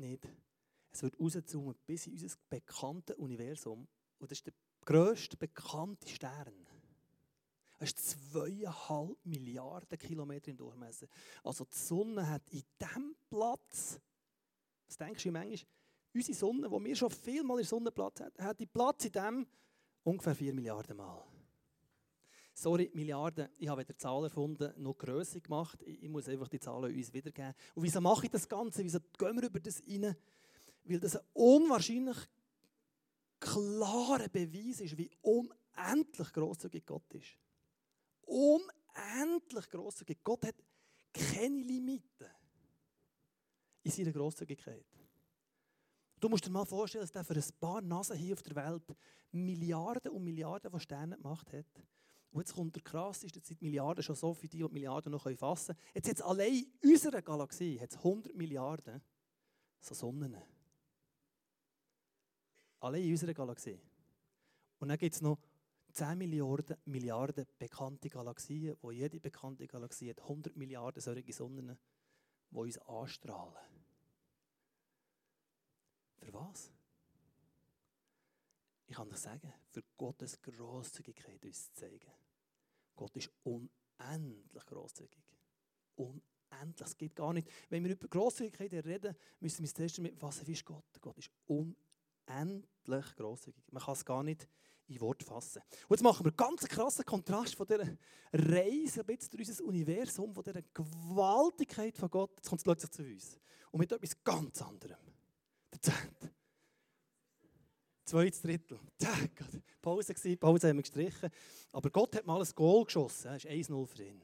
Nicht. 0.00 0.28
Es 0.92 1.02
wird 1.02 1.18
rauszoomen 1.20 1.76
bis 1.86 2.06
in 2.06 2.14
unser 2.14 2.36
bekanntes 2.48 3.16
Universum. 3.16 3.86
Und 4.18 4.30
das 4.30 4.38
ist 4.38 4.46
der 4.46 4.54
grösste 4.84 5.36
bekannte 5.36 6.08
Stern. 6.08 6.66
Es 7.78 7.90
ist 7.90 8.10
zweieinhalb 8.32 9.16
Milliarden 9.24 9.98
Kilometer 9.98 10.50
im 10.50 10.56
Durchmesser. 10.56 11.06
Also 11.42 11.64
die 11.64 11.76
Sonne 11.76 12.28
hat 12.28 12.42
in 12.50 12.62
diesem 12.78 13.16
Platz, 13.30 13.98
was 14.86 14.96
denkst 14.96 15.22
du 15.22 15.30
manchmal, 15.30 15.66
unsere 16.12 16.36
Sonne, 16.36 16.70
wo 16.70 16.82
wir 16.82 16.94
schon 16.96 17.10
vielmal 17.10 17.58
in 17.58 17.62
der 17.62 17.68
Sonne 17.68 17.90
haben, 17.96 18.44
hat 18.44 18.60
die 18.60 18.66
Platz 18.66 19.04
in 19.06 19.12
dem 19.12 19.46
ungefähr 20.02 20.34
vier 20.34 20.52
Milliarden 20.52 20.96
Mal. 20.96 21.24
Sorry, 22.60 22.90
Milliarden, 22.92 23.48
ich 23.56 23.68
habe 23.68 23.80
weder 23.80 23.96
Zahlen 23.96 24.24
erfunden 24.24 24.70
noch 24.76 24.98
Größe 24.98 25.40
gemacht. 25.40 25.82
Ich, 25.82 26.06
muss 26.10 26.28
einfach 26.28 26.46
die 26.46 26.60
Zahlen 26.60 26.94
uns 26.94 27.10
wiedergeben. 27.10 27.54
Und 27.74 27.82
wieso 27.82 28.02
mache 28.02 28.26
ich 28.26 28.30
das 28.30 28.46
Ganze? 28.46 28.84
Wieso 28.84 28.98
gehen 29.18 29.40
wir 29.40 29.48
über 29.48 29.60
das 29.60 29.82
rein? 29.88 30.14
Weil 30.84 31.00
das 31.00 31.16
ein 31.16 31.24
unwahrscheinlich 31.32 32.18
klarer 33.40 34.28
Beweis 34.28 34.82
ist, 34.82 34.98
wie 34.98 35.10
unendlich 35.22 36.32
großzügig 36.34 36.84
Gott 36.84 37.14
ist. 37.14 37.38
Unendlich 38.26 39.70
großzügig. 39.70 40.18
Gott 40.22 40.44
hat 40.44 40.56
keine 41.14 41.62
Limiten 41.62 42.28
in 43.84 43.90
seiner 43.90 44.12
Großzügigkeit. 44.12 44.84
Du 46.20 46.28
musst 46.28 46.44
dir 46.44 46.50
mal 46.50 46.66
vorstellen, 46.66 47.06
dass 47.06 47.14
er 47.14 47.24
für 47.24 47.32
ein 47.32 47.58
paar 47.58 47.80
Nasen 47.80 48.18
hier 48.18 48.34
auf 48.34 48.42
der 48.42 48.54
Welt 48.54 48.94
Milliarden 49.32 50.12
und 50.12 50.24
Milliarden 50.24 50.70
von 50.70 50.78
Sternen 50.78 51.16
gemacht 51.22 51.50
hat. 51.54 51.64
Und 52.32 52.40
jetzt 52.40 52.54
kommt 52.54 52.76
der 52.76 52.82
krasseste, 52.82 53.40
jetzt 53.40 53.60
Milliarden 53.60 54.02
schon 54.02 54.14
so 54.14 54.32
für 54.34 54.46
die, 54.46 54.58
die, 54.58 54.68
Milliarden 54.68 55.10
noch 55.10 55.28
fassen 55.36 55.74
können. 55.74 55.88
Jetzt 55.94 56.08
hat 56.08 56.16
es 56.16 56.22
allein 56.22 56.64
in 56.80 56.90
unserer 56.90 57.22
Galaxie 57.22 57.80
hat's 57.80 57.96
100 57.96 58.34
Milliarden 58.36 59.02
so 59.80 59.94
Sonnen. 59.94 60.36
Allein 62.78 63.02
in 63.02 63.10
unserer 63.10 63.34
Galaxie. 63.34 63.80
Und 64.78 64.88
dann 64.88 64.98
gibt 64.98 65.14
es 65.14 65.20
noch 65.20 65.38
10 65.92 66.16
Milliarden, 66.18 66.76
Milliarden 66.84 67.46
bekannte 67.58 68.08
Galaxien, 68.08 68.76
wo 68.80 68.90
jede 68.90 69.18
bekannte 69.18 69.66
Galaxie 69.66 70.10
hat 70.10 70.20
100 70.20 70.56
Milliarden 70.56 71.00
solche 71.00 71.32
Sonnen, 71.32 71.76
die 72.50 72.56
uns 72.56 72.78
anstrahlen. 72.78 73.56
Für 76.18 76.32
was? 76.32 76.70
Ich 78.86 78.96
kann 78.96 79.10
euch 79.10 79.18
sagen, 79.18 79.52
für 79.68 79.82
Gottes 79.96 80.40
Großzügigkeit 80.42 81.44
uns 81.44 81.72
zu 81.72 81.74
zeigen. 81.74 82.19
Gott 83.00 83.16
ist 83.16 83.30
unendlich 83.44 84.66
großzügig. 84.66 85.24
Unendlich. 85.96 86.86
Es 86.86 86.98
geht 86.98 87.16
gar 87.16 87.32
nicht. 87.32 87.48
Wenn 87.70 87.82
wir 87.82 87.92
über 87.92 88.08
Großzügigkeit 88.08 88.74
reden, 88.84 89.16
müssen 89.40 89.62
wir 89.62 89.72
zuerst 89.72 89.96
damit 89.96 90.12
befassen, 90.12 90.46
wie 90.46 90.52
ist 90.52 90.66
Gott? 90.66 90.84
Gott 91.00 91.16
ist 91.16 91.30
unendlich 91.46 93.16
großzügig. 93.16 93.64
Man 93.72 93.82
kann 93.82 93.94
es 93.94 94.04
gar 94.04 94.22
nicht 94.22 94.46
in 94.88 95.00
Wort 95.00 95.22
fassen. 95.22 95.62
Und 95.88 95.96
jetzt 95.96 96.02
machen 96.02 96.26
wir 96.26 96.30
einen 96.30 96.36
ganz 96.36 96.68
krassen 96.68 97.06
Kontrast 97.06 97.54
von 97.54 97.66
dieser 97.66 97.96
Reise 98.34 99.02
durch 99.02 99.48
unser 99.48 99.64
Universum, 99.64 100.34
von 100.34 100.44
dieser 100.44 100.60
Gewaltigkeit 100.60 101.96
von 101.96 102.10
Gott. 102.10 102.32
Jetzt 102.36 102.50
kommt 102.50 102.60
es 102.60 102.64
plötzlich 102.64 102.90
zu 102.90 103.02
uns. 103.02 103.40
Und 103.70 103.80
mit 103.80 103.90
etwas 103.90 104.22
ganz 104.22 104.60
anderem. 104.60 104.98
Der 105.72 105.80
Zehnte. 105.80 106.34
Zweites 108.10 108.42
Drittel. 108.42 108.76
Tag, 108.98 109.30
Pause 109.80 110.12
war, 110.12 110.36
Pause 110.36 110.68
haben 110.68 110.78
wir 110.78 110.82
gestrichen. 110.82 111.30
Aber 111.70 111.90
Gott 111.90 112.16
hat 112.16 112.26
mal 112.26 112.40
ein 112.40 112.52
Goal 112.56 112.84
geschossen. 112.84 113.28
Es 113.28 113.44
ist 113.44 113.70
1-0 113.70 113.86
für 113.86 114.02
ihn. 114.02 114.20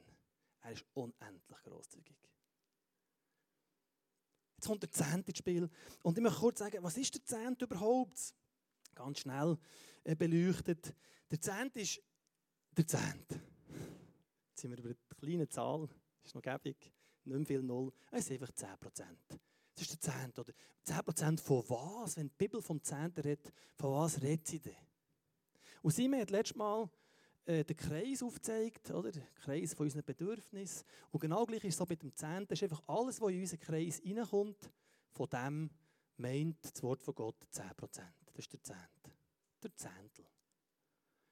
Er 0.61 0.71
ist 0.73 0.83
unendlich 0.93 1.63
großzügig. 1.63 2.17
Jetzt 4.57 4.67
kommt 4.67 4.83
der 4.83 4.91
Zehnte 4.91 5.31
ins 5.31 5.37
Spiel. 5.37 5.69
Und 6.03 6.17
ich 6.17 6.21
möchte 6.21 6.37
kurz 6.37 6.59
sagen, 6.59 6.83
was 6.83 6.97
ist 6.97 7.15
der 7.15 7.23
Zehnte 7.23 7.63
überhaupt? 7.63 8.35
Ganz 8.93 9.19
schnell 9.19 9.57
äh, 10.03 10.17
beleuchtet. 10.17 10.93
Der 11.31 11.39
Zehnte 11.39 11.79
ist 11.79 12.01
der 12.75 12.87
Zehnte. 12.87 13.41
Jetzt 14.49 14.61
sind 14.63 14.71
wir 14.71 14.79
über 14.79 14.89
eine 14.89 14.97
kleine 15.17 15.47
Zahl. 15.47 15.87
Das 16.23 16.31
ist 16.31 16.35
noch 16.35 16.41
gäbig. 16.41 16.91
Nicht 17.23 17.37
mehr 17.37 17.45
viel 17.45 17.63
Null. 17.63 17.93
Es 18.11 18.25
ist 18.25 18.31
einfach 18.31 18.51
10 18.51 18.77
Prozent. 18.79 19.39
Das 19.77 19.87
ist 19.87 20.03
der 20.03 20.11
Zehnte. 20.11 20.41
Oder 20.41 20.53
10% 20.87 21.39
von 21.39 21.63
was? 21.69 22.17
Wenn 22.17 22.29
die 22.29 22.35
Bibel 22.35 22.61
vom 22.61 22.81
Zehnten 22.81 23.21
redet, 23.21 23.53
von 23.75 23.93
was 23.93 24.19
redet 24.21 24.47
sie 24.47 24.59
denn? 24.59 24.73
Und 25.83 25.91
Simon 25.91 26.19
hat 26.19 26.31
letztes 26.31 26.57
Mal 26.57 26.89
äh, 27.45 27.63
den 27.63 27.77
Kreis 27.77 28.23
aufgezeigt, 28.23 28.89
oder? 28.89 29.11
den 29.11 29.23
Kreis 29.35 29.75
von 29.75 29.85
unseren 29.85 30.03
Bedürfnissen. 30.03 30.83
Und 31.11 31.19
genau 31.19 31.45
gleich 31.45 31.63
ist 31.63 31.75
es 31.75 31.77
so 31.77 31.85
mit 31.87 32.01
dem 32.01 32.13
Zehnten. 32.15 32.47
Das 32.47 32.59
ist 32.59 32.63
einfach 32.63 32.81
alles, 32.87 33.21
was 33.21 33.29
in 33.29 33.39
unseren 33.39 33.59
Kreis 33.59 34.01
reinkommt, 34.03 34.71
von 35.11 35.29
dem 35.29 35.69
meint 36.17 36.57
das 36.63 36.81
Wort 36.81 37.03
von 37.03 37.13
Gott 37.13 37.37
10%. 37.53 37.69
Das 37.77 38.01
ist 38.35 38.51
der 38.51 38.63
Zehnte. 38.63 39.11
Der 39.61 39.75
Zehntel. 39.75 40.25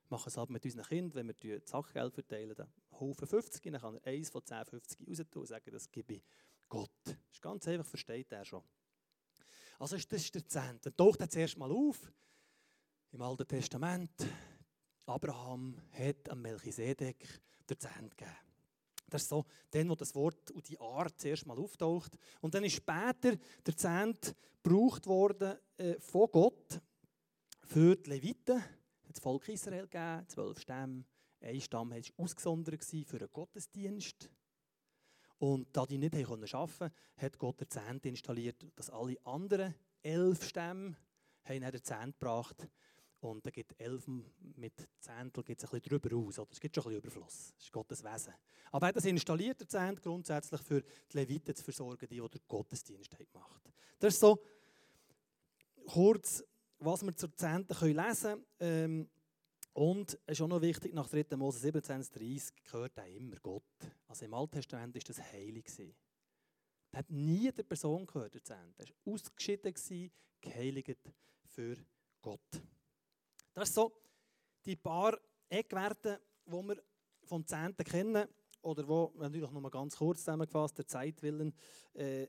Wir 0.08 0.18
machen 0.18 0.30
es 0.30 0.38
halt 0.38 0.52
mit 0.52 0.64
unseren 0.64 0.86
Kindern, 0.86 1.16
wenn 1.16 1.36
wir 1.42 1.60
das 1.60 1.72
Sachgeld 1.72 2.14
verteilen, 2.14 2.56
dann 2.56 2.72
Haufen 3.00 3.28
50, 3.28 3.64
dann 3.72 3.82
kann 3.82 3.96
er 3.96 4.06
eins 4.06 4.30
von 4.30 4.46
10, 4.46 4.66
50 4.66 5.08
raus 5.08 5.18
tun 5.32 5.42
und 5.42 5.48
sagen, 5.48 5.72
das 5.72 5.92
gebe 5.92 6.14
ich 6.14 6.24
Gott. 6.70 6.92
Das 7.04 7.16
ist 7.32 7.42
ganz 7.42 7.68
einfach, 7.68 7.86
versteht 7.86 8.32
er 8.32 8.46
schon. 8.46 8.64
Also 9.80 9.96
das 9.96 10.12
ist 10.14 10.36
der 10.36 10.48
Zehnte. 10.48 10.92
Dann 10.92 10.98
taucht 10.98 11.20
er 11.22 11.30
zuerst 11.30 11.58
mal 11.58 11.72
auf 11.72 12.12
im 13.12 13.22
Alten 13.22 13.48
Testament. 13.48 14.12
Abraham 15.06 15.76
hat 15.92 16.30
am 16.30 16.42
Melchisedek 16.42 17.28
den 17.70 17.80
Zehnte 17.80 18.16
gegeben. 18.16 18.38
Das 19.08 19.24
ist 19.24 19.30
so, 19.30 19.46
dann, 19.72 19.90
wo 19.90 19.96
das 19.96 20.16
Wort 20.16 20.52
und 20.52 20.68
die 20.68 20.80
Art 20.80 21.20
zuerst 21.20 21.46
mal 21.46 21.60
auftaucht. 21.60 22.18
Und 22.42 22.54
dann 22.54 22.64
ist 22.64 22.76
später 22.76 23.38
der 23.66 23.78
Zehnt 23.78 24.36
gebraucht 24.64 25.06
worden 25.06 25.58
äh, 25.78 26.00
von 26.00 26.30
Gott 26.32 26.82
für 27.64 27.96
die 27.96 28.10
Leviten. 28.10 28.64
Das 29.08 29.20
Volk 29.20 29.48
Israel 29.48 29.88
gegeben, 29.88 30.28
zwölf 30.28 30.60
Stämme. 30.60 31.06
Ein 31.40 31.62
Stamm 31.62 31.92
war 31.92 32.02
ausgesondert 32.18 32.84
für 32.84 33.18
einen 33.18 33.30
Gottesdienst. 33.32 34.30
Und 35.46 35.68
da 35.78 35.86
die 35.86 36.00
nicht 36.00 36.16
arbeiten 36.16 36.48
konnten, 36.50 36.92
hat 37.18 37.38
Gott 37.38 37.62
den 37.62 37.70
Zehnt 37.70 38.04
installiert, 38.08 38.66
dass 38.76 38.90
alle 38.90 39.16
anderen 39.26 39.76
elf 40.02 40.44
Stämme 40.44 40.98
haben 41.44 41.62
den 41.62 41.84
Zehnt 41.84 42.20
gebracht 42.20 42.68
und 43.20 43.46
da 43.46 43.52
gibt 43.52 43.80
elf 43.80 44.08
mit 44.56 44.74
Zehntel 45.00 45.44
gibt 45.44 45.64
ein 45.64 45.70
bisschen 45.70 46.00
drüber 46.00 46.16
aus. 46.16 46.40
Es 46.50 46.60
gibt 46.60 46.76
schon 46.76 46.86
ein 46.86 47.00
bisschen 47.00 47.20
Überfluss. 47.20 47.54
Das 47.58 47.66
ist 47.66 47.72
Gottes 47.72 48.04
Wesen. 48.04 48.34
Aber 48.72 48.88
er 48.88 48.90
hat 48.90 48.96
das 48.96 49.06
installiert, 49.06 49.60
der 49.60 49.68
Zehnt, 49.68 50.02
grundsätzlich 50.02 50.62
für 50.62 50.82
die 50.82 51.18
Leviten 51.18 51.56
zu 51.56 51.64
versorgen, 51.64 52.08
die, 52.10 52.20
die 52.20 52.28
den 52.28 52.42
Gottesdienst 52.48 53.16
gemacht 53.16 53.62
Das 54.00 54.16
ist 54.16 54.20
so 54.20 54.44
kurz, 55.86 56.44
was 56.80 57.04
wir 57.04 57.16
zur 57.16 57.36
Zehnten 57.36 57.76
lesen 57.86 58.32
können. 58.32 58.46
Ähm, 58.60 59.10
und 59.76 60.18
es 60.26 60.38
ist 60.38 60.42
auch 60.42 60.48
noch 60.48 60.62
wichtig, 60.62 60.94
nach 60.94 61.10
3. 61.10 61.36
Mose 61.36 61.68
27,30 61.68 62.54
gehört 62.64 62.98
auch 62.98 63.06
immer 63.06 63.36
Gott. 63.42 63.64
Also 64.08 64.24
im 64.24 64.34
Alten 64.34 64.54
Testament 64.54 64.96
war 64.96 65.02
das 65.06 65.22
heilig. 65.34 65.66
Da 66.92 67.00
hat 67.00 67.10
nie 67.10 67.52
der 67.52 67.64
Person 67.64 68.08
gehört, 68.08 68.34
der 68.34 68.44
Zehnte. 68.44 68.84
Er 68.84 68.88
war 68.88 69.14
ausgeschieden, 69.14 69.74
geheiligt 70.40 70.98
für 71.50 71.76
Gott. 72.22 72.40
Das 73.54 73.68
sind 73.68 73.76
so 73.76 73.94
die 74.64 74.78
paar 74.78 75.20
Eckwerte, 75.50 76.22
die 76.46 76.52
wir 76.54 76.82
vom 77.26 77.46
Zehnten 77.46 77.84
kennen 77.84 78.30
oder 78.62 78.88
wo, 78.88 79.12
natürlich 79.18 79.52
noch 79.52 79.60
mal 79.60 79.70
ganz 79.70 79.98
kurz 79.98 80.20
zusammengefasst, 80.20 80.78
der 80.78 80.88
Zeit 80.88 81.22
willen, 81.22 81.54
äh, 81.96 82.28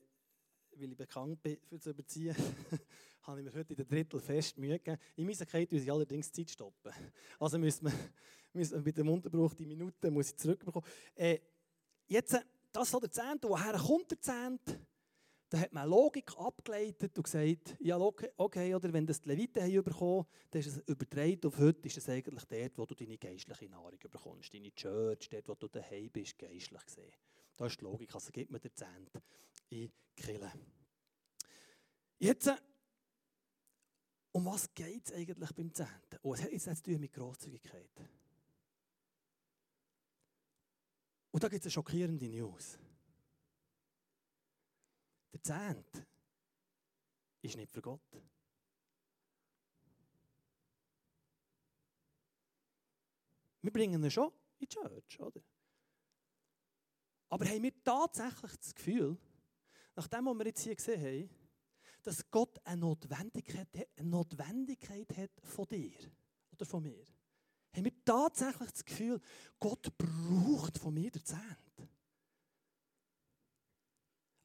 weil 0.73 0.91
ich 0.91 0.97
bekannt 0.97 1.41
bin 1.43 1.59
für 1.62 1.79
zu 1.79 1.91
überziehen, 1.91 2.35
habe 3.26 3.40
ich 3.40 3.45
mir 3.45 3.54
heute 3.54 3.73
in 3.73 3.76
der 3.76 3.85
Drittel 3.85 4.21
fest 4.21 4.56
Mühe 4.56 4.78
gegeben. 4.78 5.00
In 5.16 5.28
Kette 5.28 5.75
muss 5.75 5.83
ich 5.83 5.90
allerdings 5.90 6.33
Zeit 6.33 6.50
stoppen. 6.50 6.92
Also 7.40 7.59
müssen 7.59 7.87
wir, 7.87 7.92
müssen 8.52 8.75
wir 8.76 8.83
bei 8.83 8.92
dem 8.92 9.09
Unterbruch 9.09 9.54
die 9.54 9.66
Minuten 9.66 10.12
muss 10.12 10.30
ich 10.30 10.37
zurückbekommen. 10.37 10.88
Äh, 11.14 11.40
jetzt, 12.06 12.38
das 12.73 12.85
ist 12.85 12.90
so 12.90 13.00
der 13.00 13.11
Zehnte, 13.11 13.49
woher 13.49 13.75
kommt 13.75 14.11
der 14.11 14.21
Zehnte? 14.21 14.87
Da 15.49 15.59
hat 15.59 15.73
man 15.73 15.88
Logik 15.88 16.37
abgeleitet 16.38 17.16
und 17.16 17.23
gesagt, 17.23 17.76
ja, 17.78 17.97
okay, 17.99 18.75
oder 18.75 18.92
wenn 18.92 19.06
das 19.06 19.21
die 19.21 19.28
Leviten 19.28 19.62
haben 19.62 19.85
bekommen, 19.85 20.26
dann 20.50 20.61
ist 20.61 20.66
es 20.66 20.78
übertragen 20.88 21.47
auf 21.47 21.59
heute, 21.59 21.87
ist 21.87 21.99
es 21.99 22.09
eigentlich 22.09 22.45
dort, 22.45 22.78
wo 22.78 22.85
du 22.85 22.95
deine 22.97 23.16
geistliche 23.16 23.68
Nahrung 23.68 23.99
bekommst, 23.99 24.52
deine 24.52 24.75
Church, 24.75 25.28
dort, 25.28 25.49
wo 25.49 25.54
du 25.54 25.68
daheim 25.68 26.11
bist, 26.11 26.37
geistlich 26.37 26.85
gesehen. 26.85 27.12
Das 27.56 27.73
ist 27.73 27.80
die 27.80 27.85
Logik, 27.85 28.12
also 28.12 28.33
gibt 28.33 28.50
man 28.50 28.61
den 28.61 28.75
Zehnt 28.75 29.11
in 29.71 29.92
Kille. 30.16 30.52
Jetzt, 32.18 32.50
um 34.37 34.45
was 34.45 34.75
geht 34.75 35.07
es 35.07 35.14
eigentlich 35.14 35.50
beim 35.55 35.73
Zehnten? 35.73 36.19
Oh, 36.21 36.35
es 36.35 36.43
hat 36.43 36.52
jetzt 36.52 36.64
zu 36.64 36.83
tun 36.83 37.00
mit 37.00 37.11
Grosszügigkeit. 37.11 37.90
Und 41.31 41.43
da 41.43 41.49
gibt 41.49 41.61
es 41.61 41.66
eine 41.66 41.71
schockierende 41.71 42.28
News. 42.28 42.78
Der 45.33 45.43
Zehnt 45.43 46.07
ist 47.40 47.57
nicht 47.57 47.73
für 47.73 47.81
Gott. 47.81 48.23
Wir 53.62 53.73
bringen 53.73 54.05
ihn 54.05 54.11
schon 54.11 54.28
in 54.28 54.35
die 54.61 54.69
Church, 54.69 55.19
oder? 55.19 55.40
Aber 57.31 57.47
haben 57.47 57.62
wir 57.62 57.83
tatsächlich 57.83 58.55
das 58.55 58.75
Gefühl, 58.75 59.16
nach 59.95 60.09
dem, 60.09 60.26
was 60.26 60.38
wir 60.38 60.47
jetzt 60.47 60.62
hier 60.62 60.76
gesehen 60.76 61.00
haben, 61.00 61.46
dass 62.06 62.30
Gott 62.30 62.64
eine 62.64 62.82
Notwendigkeit, 62.82 63.68
eine 63.96 64.08
Notwendigkeit 64.08 65.16
hat 65.16 65.30
von 65.42 65.66
dir 65.66 65.98
oder 66.52 66.64
von 66.64 66.82
mir? 66.82 67.04
Haben 67.75 67.84
wir 67.84 68.04
tatsächlich 68.04 68.70
das 68.70 68.84
Gefühl, 68.84 69.20
Gott 69.58 69.92
braucht 69.98 70.78
von 70.78 70.94
mir 70.94 71.10
den 71.10 71.25
Zehnt? 71.25 71.90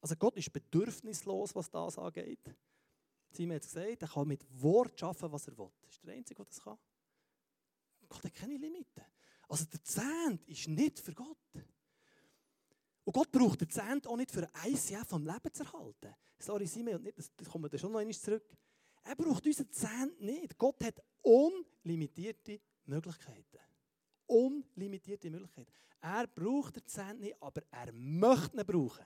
Also 0.00 0.16
Gott 0.16 0.36
ist 0.36 0.52
bedürfnislos, 0.52 1.54
was 1.54 1.70
das 1.70 1.96
angeht. 1.98 2.52
Simon 3.30 3.54
hat 3.54 3.62
es 3.62 3.72
gesagt, 3.72 4.02
er 4.02 4.08
kann 4.08 4.26
mit 4.26 4.44
Wort 4.60 4.98
schaffen, 4.98 5.30
was 5.30 5.46
er 5.46 5.56
will. 5.56 5.70
Das 5.82 5.92
ist 5.92 6.04
der 6.04 6.14
Einzige, 6.14 6.38
der 6.38 6.46
das 6.46 6.60
kann. 6.60 6.78
Gott 8.08 8.24
hat 8.24 8.34
keine 8.34 8.56
Limiten. 8.56 9.04
Also 9.48 9.66
der 9.66 9.84
Zehnt 9.84 10.48
ist 10.48 10.66
nicht 10.66 10.98
für 10.98 11.14
Gott. 11.14 11.38
Und 13.04 13.12
Gott 13.12 13.32
braucht 13.32 13.60
den 13.60 13.70
Zehnt 13.70 14.06
auch 14.06 14.16
nicht 14.16 14.30
für 14.30 14.48
ein 14.54 14.72
ICF 14.72 15.06
vom 15.08 15.26
Leben 15.26 15.52
zu 15.52 15.64
erhalten. 15.64 16.14
Sorry, 16.38 16.66
Simon, 16.66 17.08
das, 17.14 17.30
kommen 17.50 17.70
wir 17.70 17.78
schon 17.78 17.92
noch 17.92 18.00
einmal 18.00 18.14
zurück. 18.14 18.44
Er 19.04 19.16
braucht 19.16 19.44
unseren 19.44 19.70
Zehnt 19.70 20.20
nicht. 20.20 20.56
Gott 20.56 20.82
hat 20.84 21.02
unlimitierte 21.22 22.60
Möglichkeiten. 22.86 23.58
Unlimitierte 24.26 25.30
Möglichkeiten. 25.30 25.70
Er 26.00 26.26
braucht 26.26 26.76
den 26.76 26.86
Zehnt 26.86 27.20
nicht, 27.20 27.36
aber 27.40 27.62
er 27.70 27.92
möchte 27.92 28.56
ihn 28.56 28.66
brauchen. 28.66 29.04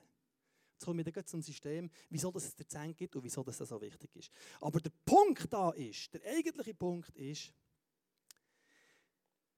Jetzt 0.73 0.85
kommen 0.85 1.05
wir 1.05 1.11
dann 1.11 1.27
zum 1.27 1.41
System, 1.41 1.91
wieso 2.11 2.31
es 2.37 2.55
der 2.55 2.69
Zehn 2.69 2.95
gibt 2.95 3.17
und 3.17 3.25
wieso 3.25 3.43
das 3.43 3.57
so 3.57 3.81
wichtig 3.81 4.15
ist. 4.15 4.31
Aber 4.61 4.79
der 4.79 4.93
Punkt 5.07 5.51
da 5.51 5.71
ist, 5.71 6.13
der 6.13 6.23
eigentliche 6.23 6.75
Punkt 6.75 7.17
ist, 7.17 7.51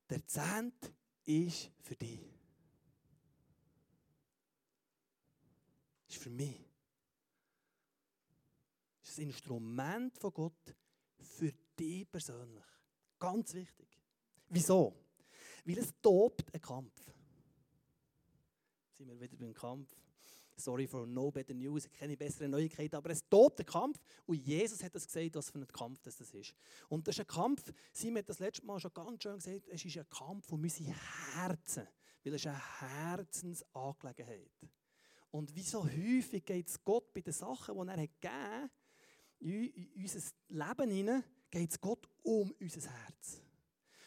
der 0.09 0.25
Zehnt 0.25 0.93
ist 1.25 1.73
für 1.81 1.97
dich. 1.97 2.38
Ist 6.19 6.25
für 6.25 6.31
mich. 6.31 6.69
Ist 9.05 9.19
ein 9.19 9.29
Instrument 9.29 10.19
von 10.19 10.33
Gott 10.33 10.75
für 11.21 11.53
dich 11.79 12.11
persönlich. 12.11 12.65
Ganz 13.21 13.55
wichtig. 13.55 13.87
Wieso? 14.49 14.97
Weil 15.65 15.79
es 15.79 15.93
tobt 16.03 16.53
ein 16.53 16.61
Kampf. 16.61 16.93
Jetzt 18.87 18.99
sind 18.99 19.09
wir 19.09 19.21
wieder 19.21 19.37
beim 19.37 19.55
Kampf. 19.55 19.95
Sorry 20.57 20.89
for 20.89 21.07
no 21.07 21.31
better 21.31 21.55
news, 21.55 21.87
ich 21.87 21.93
kenne 21.93 22.17
bessere 22.17 22.49
Neuigkeiten, 22.49 22.97
aber 22.97 23.11
es 23.11 23.21
tobt 23.29 23.61
der 23.61 23.67
Kampf 23.67 24.01
und 24.27 24.45
Jesus 24.45 24.83
hat 24.83 24.93
das 24.93 25.07
gesagt, 25.07 25.37
was 25.37 25.51
für 25.51 25.59
ein 25.59 25.69
Kampf 25.69 26.01
das 26.03 26.21
ist. 26.21 26.53
Und 26.89 27.07
das 27.07 27.15
ist 27.15 27.21
ein 27.21 27.29
Kampf, 27.29 27.63
Simon 27.93 28.19
hat 28.19 28.29
das 28.29 28.41
letzte 28.41 28.67
Mal 28.67 28.81
schon 28.81 28.93
ganz 28.93 29.23
schön 29.23 29.37
gesagt, 29.37 29.69
es 29.69 29.85
ist 29.85 29.97
ein 29.97 30.09
Kampf 30.09 30.51
um 30.51 30.61
unsere 30.61 30.93
Herzen, 31.37 31.87
weil 32.25 32.35
es 32.35 32.45
eine 32.45 32.81
Herzensangelegenheit 32.81 34.51
Und 35.39 35.55
wie 35.55 35.63
so 35.63 35.85
häufig 35.85 36.45
geht 36.45 36.67
es 36.67 36.83
Gott 36.85 37.15
bei 37.15 37.21
den 37.21 37.33
Sachen, 37.33 37.73
die 37.73 37.89
er 37.89 38.03
hat 38.03 38.71
in 39.39 39.89
unser 39.95 40.33
Leben 40.49 40.91
hinein, 40.91 41.25
geht 41.49 41.71
es 41.71 41.81
Gott 41.81 42.09
um 42.25 42.53
unser 42.61 42.91
Herz. 42.91 43.41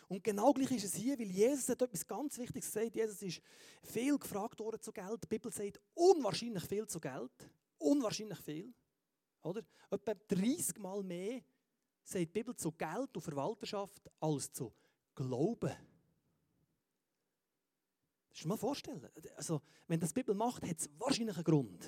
Und 0.10 0.22
genau 0.26 0.52
gleich 0.52 0.72
ist 0.72 0.84
es 0.84 0.96
hier, 0.96 1.18
weil 1.18 1.32
Jesus 1.32 1.70
hat 1.70 1.82
etwas 1.84 2.06
ganz 2.06 2.38
Wichtiges 2.38 2.66
gesagt. 2.66 2.98
Jesus 2.98 3.22
ist 3.22 3.42
viel 3.82 4.20
gefragt 4.20 4.60
worden 4.60 4.82
zu 4.82 4.92
Geld. 4.92 5.24
Die 5.24 5.28
Bibel 5.28 5.54
sagt 5.54 5.80
unwahrscheinlich 5.94 6.66
viel 6.66 6.86
zu 6.86 7.00
Geld. 7.00 7.32
Unwahrscheinlich 7.78 8.40
viel. 8.40 8.74
Oder? 9.42 9.64
Etwa 9.90 10.14
30 10.14 10.80
Mal 10.80 11.02
mehr 11.02 11.42
sagt 12.04 12.24
die 12.24 12.26
Bibel 12.26 12.58
zu 12.58 12.74
Geld 12.74 13.16
und 13.16 13.22
Verwalterschaft 13.22 14.02
als 14.20 14.52
zu 14.52 14.74
Glauben. 15.16 15.72
Das 18.34 18.46
mal 18.46 18.58
vorstellen. 18.58 19.08
Also, 19.36 19.62
wenn 19.88 20.00
das 20.00 20.14
die 20.14 20.22
Bibel 20.22 20.36
macht, 20.36 20.64
hat 20.64 20.80
es 20.80 20.90
wahrscheinlich 20.98 21.36
einen 21.36 21.44
Grund, 21.44 21.84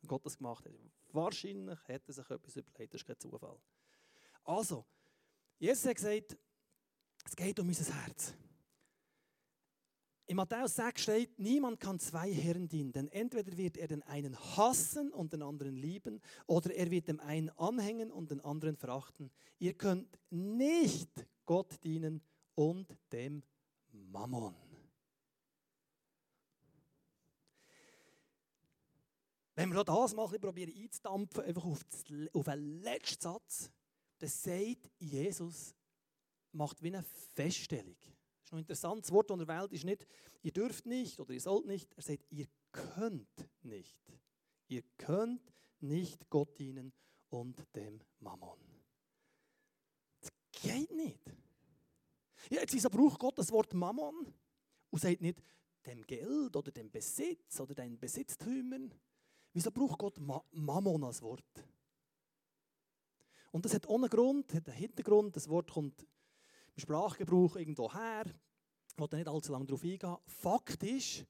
wenn 0.00 0.08
Gott 0.08 0.24
das 0.24 0.36
gemacht 0.36 0.64
hat. 0.64 0.72
Wahrscheinlich 1.12 1.78
hat 1.86 2.02
er 2.06 2.14
sich 2.14 2.30
etwas 2.30 2.56
überlegt, 2.56 2.94
das 2.94 3.02
ist 3.02 3.06
kein 3.06 3.18
Zufall. 3.18 3.58
Also, 4.44 4.86
Jesus 5.58 5.84
hat 5.86 5.96
gesagt, 5.96 6.36
es 7.24 7.36
geht 7.36 7.60
um 7.60 7.68
unser 7.68 7.94
Herz. 7.94 8.34
In 10.26 10.36
Matthäus 10.36 10.76
6 10.76 11.02
steht, 11.02 11.38
niemand 11.38 11.78
kann 11.78 11.98
zwei 11.98 12.32
Herren 12.32 12.68
dienen, 12.68 12.92
denn 12.92 13.08
entweder 13.08 13.54
wird 13.56 13.76
er 13.76 13.88
den 13.88 14.02
einen 14.04 14.38
hassen 14.56 15.12
und 15.12 15.32
den 15.32 15.42
anderen 15.42 15.76
lieben, 15.76 16.22
oder 16.46 16.74
er 16.74 16.90
wird 16.90 17.08
dem 17.08 17.20
einen 17.20 17.50
anhängen 17.50 18.10
und 18.10 18.30
den 18.30 18.40
anderen 18.40 18.76
verachten. 18.76 19.30
Ihr 19.58 19.74
könnt 19.74 20.18
nicht 20.30 21.10
Gott 21.44 21.84
dienen 21.84 22.22
und 22.54 22.96
dem 23.12 23.42
Mammon. 23.90 24.54
Wenn 29.62 29.74
wir 29.74 29.84
das 29.84 30.12
mal 30.16 30.26
probieren 30.26 30.72
einzudampfen, 30.76 31.44
einfach 31.44 31.64
auf, 31.64 31.84
das, 31.84 32.02
auf 32.32 32.46
den 32.46 32.82
letzten 32.82 33.22
Satz, 33.22 33.70
dann 34.18 34.28
sagt 34.28 34.90
Jesus, 34.98 35.76
macht 36.50 36.82
wie 36.82 36.88
eine 36.88 37.04
Feststellung. 37.04 37.94
Das 38.00 38.46
ist 38.46 38.50
noch 38.50 38.58
ein 38.58 38.62
interessantes 38.62 39.12
Wort 39.12 39.30
in 39.30 39.38
der 39.38 39.46
Welt 39.46 39.72
ist 39.72 39.84
nicht, 39.84 40.04
ihr 40.42 40.50
dürft 40.50 40.84
nicht 40.86 41.20
oder 41.20 41.32
ihr 41.32 41.40
sollt 41.40 41.66
nicht. 41.66 41.94
Er 41.94 42.02
sagt, 42.02 42.24
ihr 42.30 42.48
könnt 42.72 43.48
nicht. 43.62 43.96
Ihr 44.66 44.82
könnt 44.98 45.52
nicht 45.78 46.28
Gott 46.28 46.58
dienen 46.58 46.92
und 47.28 47.64
dem 47.76 48.00
Mammon. 48.18 48.58
Das 50.22 50.32
geht 50.60 50.90
nicht. 50.90 51.22
Ja, 52.50 52.62
jetzt 52.62 52.74
wieso 52.74 52.90
braucht 52.90 53.20
Gott 53.20 53.38
das 53.38 53.52
Wort 53.52 53.74
Mammon 53.74 54.26
und 54.90 55.00
sagt 55.00 55.20
nicht 55.20 55.40
dem 55.86 56.04
Geld 56.04 56.56
oder 56.56 56.72
dem 56.72 56.90
Besitz 56.90 57.60
oder 57.60 57.76
deinen 57.76 58.00
Besitztümern? 58.00 58.92
Wieso 59.52 59.70
braucht 59.70 59.98
Gott 59.98 60.18
Ma 60.18 60.42
Mammon 60.52 61.04
als 61.04 61.20
Wort? 61.22 61.44
Und 63.50 63.64
das 63.64 63.74
hat 63.74 63.86
ohne 63.86 64.08
Grund, 64.08 64.52
hat 64.54 64.68
einen 64.68 64.78
Hintergrund. 64.78 65.36
Das 65.36 65.48
Wort 65.48 65.70
kommt 65.70 66.06
im 66.74 66.80
Sprachgebrauch 66.80 67.56
irgendwo 67.56 67.92
her. 67.92 68.24
Ich 68.26 68.98
will 68.98 69.18
nicht 69.18 69.28
allzu 69.28 69.52
lange 69.52 69.66
darauf 69.66 69.84
eingehen. 69.84 70.16
Fakt 70.26 70.82
ist, 70.82 71.26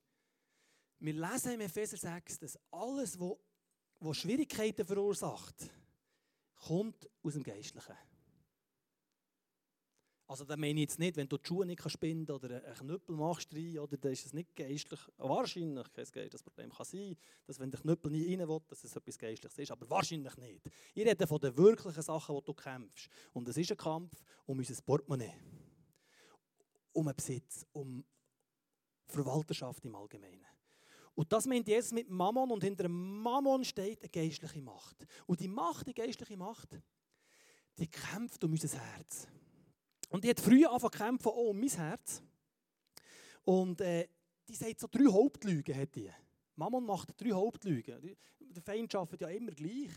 wir 1.00 1.12
lesen 1.14 1.52
im 1.52 1.60
Epheser 1.62 1.96
6, 1.96 2.38
dass 2.38 2.58
alles, 2.70 3.18
was 3.18 4.16
Schwierigkeiten 4.16 4.86
verursacht, 4.86 5.68
kommt 6.54 7.10
aus 7.24 7.32
dem 7.32 7.42
Geistlichen. 7.42 7.96
Also 10.32 10.46
da 10.46 10.56
meine 10.56 10.80
ich 10.80 10.88
jetzt 10.88 10.98
nicht, 10.98 11.14
wenn 11.18 11.28
du 11.28 11.36
die 11.36 11.46
Schuhe 11.46 11.66
nicht 11.66 11.78
kannst 11.82 12.00
binden 12.00 12.32
oder 12.32 12.64
einen 12.64 12.74
Knüppel 12.74 13.14
machst 13.14 13.54
rein, 13.54 13.78
oder 13.78 13.98
dann 13.98 14.12
ist 14.12 14.24
es 14.24 14.32
nicht 14.32 14.56
geistlich. 14.56 14.98
Wahrscheinlich 15.18 15.92
kein 15.92 16.06
geistliches 16.06 16.42
Problem 16.42 16.70
kann 16.70 16.86
sein, 16.86 17.18
dass 17.44 17.58
wenn 17.60 17.70
der 17.70 17.80
Knüppel 17.80 18.10
nie 18.10 18.34
rein 18.34 18.48
will, 18.48 18.60
dass 18.66 18.82
es 18.82 18.96
etwas 18.96 19.18
Geistliches 19.18 19.58
ist, 19.58 19.70
aber 19.70 19.90
wahrscheinlich 19.90 20.34
nicht. 20.38 20.70
Ich 20.94 21.04
rede 21.04 21.26
von 21.26 21.38
den 21.38 21.54
wirklichen 21.54 22.00
Sachen, 22.00 22.34
die 22.34 22.44
du 22.44 22.54
kämpfst. 22.54 23.10
Und 23.34 23.46
es 23.46 23.58
ist 23.58 23.72
ein 23.72 23.76
Kampf 23.76 24.24
um 24.46 24.56
unser 24.56 24.80
Portemonnaie, 24.80 25.34
um 26.92 27.06
einen 27.06 27.14
Besitz, 27.14 27.66
um 27.72 28.02
Verwalterschaft 29.08 29.84
im 29.84 29.94
Allgemeinen. 29.94 30.46
Und 31.14 31.30
das 31.30 31.44
meint 31.44 31.68
Jesus 31.68 31.92
mit 31.92 32.08
Mammon 32.08 32.50
und 32.52 32.64
hinter 32.64 32.88
Mammon 32.88 33.66
steht 33.66 34.00
eine 34.00 34.08
geistliche 34.08 34.62
Macht. 34.62 34.96
Und 35.26 35.40
die 35.40 35.48
Macht, 35.48 35.88
die 35.88 35.92
geistliche 35.92 36.38
Macht, 36.38 36.80
die 37.76 37.86
kämpft 37.86 38.42
um 38.44 38.52
unser 38.52 38.78
Herz. 38.78 39.28
Und 40.12 40.24
die 40.24 40.28
hat 40.28 40.40
früh 40.40 40.66
angefangen 40.66 40.92
zu 40.92 40.98
kämpfen, 40.98 41.28
auch 41.28 41.48
um 41.48 41.58
mein 41.58 41.70
Herz. 41.70 42.22
Und 43.44 43.80
äh, 43.80 44.06
die 44.46 44.54
sagt 44.54 44.78
so 44.78 44.86
drei 44.86 45.10
Hauptlügen. 45.10 45.74
Hat 45.74 45.94
die. 45.94 46.10
Mammon 46.54 46.84
macht 46.84 47.18
drei 47.18 47.30
Hauptlügen. 47.30 48.16
Der 48.38 48.62
Feind 48.62 48.94
arbeitet 48.94 49.22
ja 49.22 49.28
immer 49.28 49.52
gleich. 49.52 49.90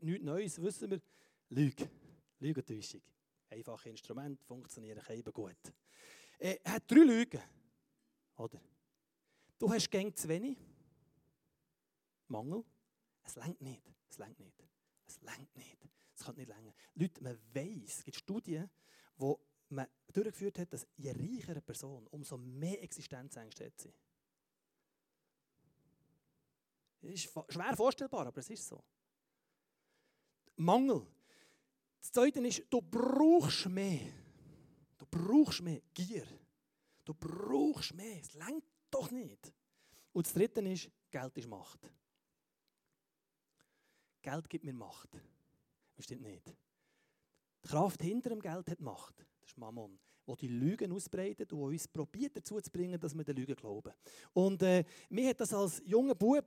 Nichts 0.00 0.24
Neues, 0.24 0.62
wissen 0.62 0.90
wir. 0.92 1.02
Lüge. 1.48 1.90
Lügentäuschung. 2.38 3.02
Einfache 3.50 3.90
Instrumente, 3.90 4.44
funktionieren 4.44 5.02
eben 5.10 5.32
gut. 5.32 5.56
Äh, 6.38 6.58
er 6.62 6.74
hat 6.74 6.88
drei 6.88 7.00
Lügen. 7.00 7.42
Oder? 8.36 8.60
Du 9.58 9.72
hast 9.72 9.90
gäng 9.90 10.14
zu 10.14 10.28
wenig. 10.28 10.56
Mangel. 12.28 12.64
Es 13.24 13.34
längt 13.34 13.60
nicht. 13.60 13.82
Es 14.08 14.18
längt 14.18 14.38
nicht. 14.38 14.64
Es 15.04 15.20
längt 15.20 15.56
nicht. 15.56 15.78
Es 16.14 16.24
kann 16.24 16.36
nicht 16.36 16.48
länger. 16.48 16.72
Leute, 16.94 17.22
man 17.22 17.38
weiss, 17.52 17.98
es 17.98 18.04
gibt 18.04 18.16
Studien, 18.16 18.70
wo 19.16 19.40
man 19.68 19.86
durchgeführt 20.12 20.58
hat, 20.58 20.72
dass 20.72 20.86
je 20.96 21.12
reicher 21.12 21.52
eine 21.52 21.62
Person, 21.62 22.06
umso 22.08 22.36
mehr 22.36 22.82
Existenzängste 22.82 23.66
hat 23.66 23.78
sie. 23.78 23.92
Das 27.00 27.10
ist 27.10 27.32
schwer 27.48 27.76
vorstellbar, 27.76 28.26
aber 28.26 28.38
es 28.38 28.50
ist 28.50 28.66
so. 28.66 28.82
Mangel. 30.56 31.06
Das 31.98 32.12
Zweite 32.12 32.40
ist, 32.46 32.62
du 32.70 32.80
brauchst 32.80 33.66
mehr. 33.68 34.12
Du 34.98 35.06
brauchst 35.10 35.62
mehr 35.62 35.80
Gier. 35.94 36.26
Du 37.04 37.14
brauchst 37.14 37.94
mehr. 37.94 38.20
Es 38.20 38.34
längt 38.34 38.64
doch 38.90 39.10
nicht. 39.10 39.52
Und 40.12 40.26
das 40.26 40.34
Dritte 40.34 40.60
ist, 40.60 40.90
Geld 41.10 41.36
ist 41.38 41.48
Macht. 41.48 41.90
Geld 44.20 44.48
gibt 44.48 44.64
mir 44.64 44.74
Macht. 44.74 45.10
Das 45.96 46.04
stimmt 46.04 46.22
nicht. 46.22 46.54
Die 47.64 47.68
Kraft 47.68 48.02
hinter 48.02 48.30
dem 48.30 48.40
Geld 48.40 48.68
hat 48.68 48.80
Macht. 48.80 49.26
Das 49.40 49.50
ist 49.50 49.58
Mammon, 49.58 49.98
wo 50.26 50.36
die 50.36 50.48
Lügen 50.48 50.92
ausbreitet 50.92 51.52
und 51.52 51.62
uns 51.62 51.88
probiert 51.88 52.36
dazu 52.36 52.60
zu 52.60 52.70
bringen, 52.70 52.98
dass 52.98 53.14
wir 53.14 53.24
den 53.24 53.36
Lügen 53.36 53.54
glauben. 53.54 53.92
Und 54.32 54.62
äh, 54.62 54.84
mir 55.10 55.28
hat 55.28 55.40
das 55.40 55.52
als 55.52 55.82
junger 55.84 56.14
Bub, 56.14 56.46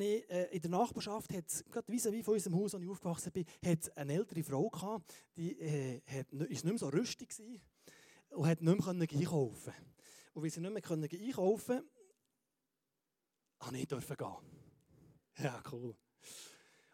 ich, 0.00 0.30
äh, 0.30 0.48
in 0.50 0.60
der 0.60 0.70
Nachbarschaft, 0.70 1.30
gerade 1.30 1.92
wie 1.92 2.22
von 2.22 2.34
unserem 2.34 2.56
Haus, 2.56 2.74
wo 2.74 2.78
ich 2.78 2.88
aufgewachsen 2.88 3.32
bin, 3.32 3.44
hat 3.64 3.96
eine 3.96 4.12
ältere 4.14 4.42
Frau 4.42 4.68
gehabt, 4.68 5.12
die 5.36 5.58
äh, 5.58 6.00
hat, 6.06 6.32
ist 6.32 6.64
nicht 6.64 6.64
mehr 6.64 6.78
so 6.78 6.88
rüstig 6.88 7.30
gewesen 7.30 7.60
und 8.30 8.46
hat 8.46 8.60
nicht 8.60 8.86
mehr 8.86 8.88
einkaufen 8.88 9.72
Und 10.34 10.42
weil 10.42 10.50
sie 10.50 10.60
nicht 10.60 10.72
mehr 10.72 10.82
einkaufen 10.82 11.82
konnte, 13.58 13.86
durfte 13.86 14.12
ich 14.12 14.18
gehen. 14.18 14.36
Ja, 15.38 15.62
cool. 15.72 15.94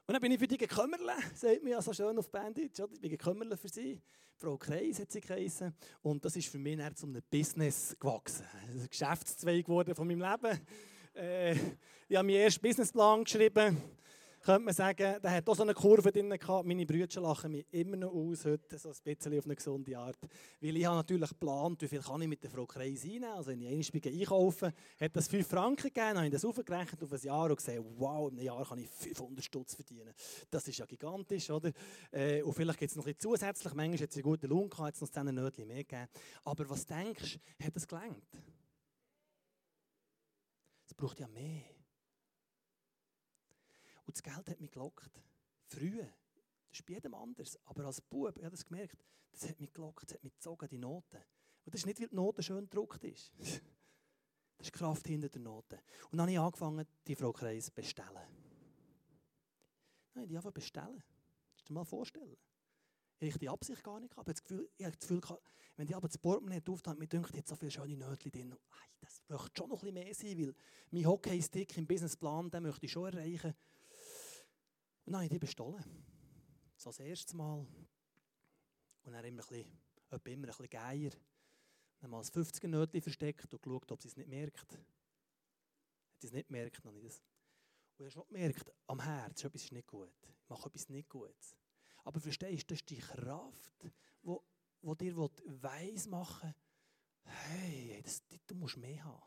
Und 0.07 0.15
dann 0.15 0.21
bin 0.21 0.33
ich 0.33 0.39
für 0.39 0.49
die 0.49 0.59
gekümmerle, 0.59 1.15
sagt 1.35 1.63
mir 1.63 1.71
ja 1.71 1.83
so 1.83 1.93
schön 1.93 2.19
auf 2.19 2.31
Bandit, 2.31 2.79
ich 2.79 3.01
bin 3.01 3.11
gekümmerle 3.11 3.57
für 3.57 3.69
sie. 3.69 4.01
Frau 4.37 4.57
Kreis 4.57 4.99
hat 4.99 5.13
sie 5.13 5.21
geheißen. 5.21 5.73
Und 6.03 6.25
das 6.25 6.35
ist 6.35 6.49
für 6.49 6.59
mich 6.59 6.77
dann 6.77 6.97
zu 6.97 7.07
einem 7.07 7.23
Business 7.31 7.97
gewachsen. 8.01 8.45
Ein 8.69 8.89
Geschäftszweig 8.91 9.65
geworden 9.65 9.95
von 9.95 10.09
meinem 10.09 10.21
Leben. 10.21 10.61
Äh, 11.15 11.53
ich 12.09 12.17
habe 12.17 12.27
meinen 12.27 12.41
ersten 12.41 12.61
Businessplan 12.61 13.23
geschrieben 13.23 13.81
könnte 14.43 14.65
man 14.65 14.75
sagen, 14.75 15.17
der 15.23 15.31
hat 15.31 15.49
auch 15.49 15.55
so 15.55 15.63
eine 15.63 15.75
Kurve 15.75 16.11
drin 16.11 16.31
gehabt. 16.31 16.67
Meine 16.67 16.85
Brüder 16.85 17.21
lachen 17.21 17.53
mich 17.53 17.67
immer 17.71 17.97
noch 17.97 18.13
aus, 18.13 18.45
heute 18.45 18.79
so 18.79 18.91
ein 18.91 18.97
bisschen 19.05 19.39
auf 19.39 19.45
eine 19.45 19.57
gesunde 19.57 19.97
Art. 19.97 20.19
Weil 20.61 20.77
ich 20.77 20.85
habe 20.85 20.97
natürlich 20.97 21.29
geplant, 21.29 21.81
wie 21.83 21.89
viel 21.89 22.01
kann 22.01 22.21
ich 22.23 22.29
mit 22.29 22.43
der 22.43 22.51
Frau 22.51 22.67
Kreis 22.67 23.05
reinnehmen. 23.05 23.31
Also 23.31 23.51
wenn 23.51 23.61
ich 23.61 23.93
einmal 23.95 24.21
einkaufen 24.21 24.73
hat 25.01 25.17
das 25.17 25.29
5 25.29 25.47
Franken 25.47 25.83
gegeben, 25.83 26.17
habe 26.17 26.27
ich 26.27 26.33
das 26.33 26.45
aufgerechnet 26.45 27.03
auf 27.03 27.13
ein 27.13 27.21
Jahr 27.21 27.51
und 27.51 27.57
gesehen, 27.57 27.85
wow, 27.97 28.31
in 28.31 28.39
einem 28.39 28.47
Jahr 28.47 28.65
kann 28.67 28.79
ich 28.79 28.89
500 28.89 29.45
Stutz 29.45 29.75
verdienen. 29.75 30.13
Das 30.51 30.67
ist 30.67 30.79
ja 30.79 30.87
gigantisch, 30.87 31.51
oder? 31.51 31.71
Äh, 32.11 32.43
und 32.43 32.53
vielleicht 32.53 32.79
gibt 32.79 32.91
es 32.91 32.97
noch 32.97 33.07
ein 33.07 33.15
bisschen 33.15 33.31
zusätzlich, 33.31 33.75
manchmal 33.75 33.99
hat 34.01 34.11
es 34.11 34.17
einen 34.17 34.23
guten 34.25 34.49
Lohn 34.49 34.69
gehabt, 34.69 34.89
hat 34.89 34.95
es 34.95 35.01
noch 35.01 35.09
10 35.09 35.35
Nötchen 35.35 35.67
mehr 35.67 35.85
gegeben. 35.85 36.09
Aber 36.45 36.69
was 36.69 36.85
denkst 36.85 37.39
du, 37.59 37.65
hat 37.65 37.77
das 37.77 37.87
gelangt? 37.87 38.27
Es 40.87 40.95
braucht 40.95 41.21
ja 41.21 41.29
mehr. 41.29 41.72
Und 44.07 44.17
das 44.17 44.23
Geld 44.23 44.49
hat 44.49 44.61
mich 44.61 44.71
gelockt. 44.71 45.23
Früher. 45.67 46.09
Das 46.71 46.81
ist 46.81 46.87
bei 46.87 46.95
jedem 46.95 47.15
anders. 47.15 47.59
Aber 47.65 47.85
als 47.85 48.01
Bub, 48.01 48.37
ich 48.37 48.45
habe 48.45 48.57
das 48.57 48.65
gemerkt, 48.65 49.05
das 49.31 49.49
hat 49.49 49.61
mich 49.61 49.73
gelockt, 49.73 50.09
das 50.09 50.15
hat 50.15 50.25
mich 50.25 50.35
gezogen, 50.35 50.69
die 50.69 50.79
Noten. 50.79 51.23
Und 51.65 51.75
das 51.75 51.83
ist 51.83 51.87
nicht, 51.87 52.01
weil 52.01 52.09
die 52.09 52.15
Note 52.15 52.43
schön 52.43 52.65
gedruckt 52.65 53.05
ist. 53.05 53.33
Das 54.59 54.69
ist 54.69 54.75
Kraft 54.75 55.09
hinter 55.09 55.29
der 55.29 55.41
Note. 55.41 55.83
Und 56.13 56.19
dann 56.19 56.21
habe 56.21 56.31
ich 56.31 56.39
angefangen, 56.39 56.87
die 57.09 57.17
Frau 57.17 57.33
Kreis 57.33 57.65
zu 57.65 57.73
bestellen. 57.73 58.29
Nein, 60.15 60.29
die 60.29 60.37
einfach 60.37 60.53
bestellen. 60.53 61.03
Das 61.57 61.65
dir 61.65 61.73
mal 61.73 61.85
vorstellen. 61.85 62.37
Ich 63.19 63.37
die 63.39 63.49
Absicht 63.49 63.83
gar 63.83 63.99
nicht 63.99 64.11
gehabt. 64.11 64.29
Ich 64.29 64.85
habe 64.85 64.97
das 64.97 65.01
Gefühl, 65.01 65.39
wenn 65.77 65.87
die 65.87 65.95
aber 65.97 66.07
das 66.07 66.19
Portemonnaie 66.19 66.63
auftaucht, 66.69 66.99
mir 66.99 67.09
denkt, 67.09 67.35
jetzt 67.35 67.49
so 67.49 67.57
viele 67.57 67.73
schöne 67.73 67.97
Nötchen 67.97 68.31
drin. 68.31 68.57
Das 69.01 69.23
möchte 69.29 69.51
schon 69.59 69.69
noch 69.69 69.83
ein 69.83 69.93
bisschen 69.93 70.05
mehr 70.05 70.15
sein, 70.15 70.39
weil 70.39 70.55
mein 70.91 71.07
Hockey-Stick 71.07 71.77
im 71.79 71.87
Businessplan, 71.87 72.51
den 72.51 72.63
möchte 72.63 72.87
ich 72.87 72.93
schon 72.93 73.13
erreichen. 73.13 73.55
Und 75.05 75.13
dann 75.13 75.17
habe 75.17 75.25
ich 75.25 75.31
die 75.31 75.39
bestohlen. 75.39 75.85
So 76.77 76.91
das 76.91 77.01
erste 77.01 77.37
Mal. 77.37 77.67
Und 79.05 79.13
dann 79.13 79.25
immer 79.25 79.43
ein 79.43 79.49
bisschen, 79.49 79.81
immer 80.11 80.21
ein 80.21 80.43
bisschen 80.43 80.69
geier. 80.69 81.11
Dann 81.99 82.11
mal 82.11 82.19
das 82.19 82.33
50er 82.33 82.69
Nötchen 82.69 83.03
versteckt 83.03 83.53
und 83.53 83.63
geschaut, 83.63 83.93
ob 83.93 84.03
sie 84.03 84.09
es 84.09 84.17
nicht 84.17 84.29
merkt. 84.29 84.73
Hat 84.73 86.21
sie 86.21 86.27
es 86.29 86.33
nicht 86.33 86.49
gemerkt, 86.49 86.85
habe 86.85 86.99
ich 86.99 87.05
das. 87.05 87.19
Und 87.19 87.99
ich 87.99 88.01
habe 88.05 88.11
schon 88.11 88.27
gemerkt, 88.29 88.73
am 88.87 89.01
Herz, 89.01 89.45
etwas 89.45 89.65
ist 89.65 89.73
nicht 89.73 89.87
gut. 89.87 90.13
Ich 90.23 90.49
mache 90.49 90.69
etwas 90.69 90.89
nicht 90.89 91.09
Gutes. 91.09 91.57
Aber 92.05 92.21
verstehst 92.21 92.71
du, 92.71 92.75
das 92.75 92.81
ist 92.81 92.91
die 92.91 92.99
Kraft, 92.99 93.73
die 94.23 94.37
wo 94.85 94.97
dir 94.97 95.17
weiss 95.17 96.09
machen 96.09 96.53
hey, 97.25 98.01
das, 98.03 98.23
du 98.47 98.55
musst 98.55 98.77
mehr 98.77 99.05
haben. 99.05 99.23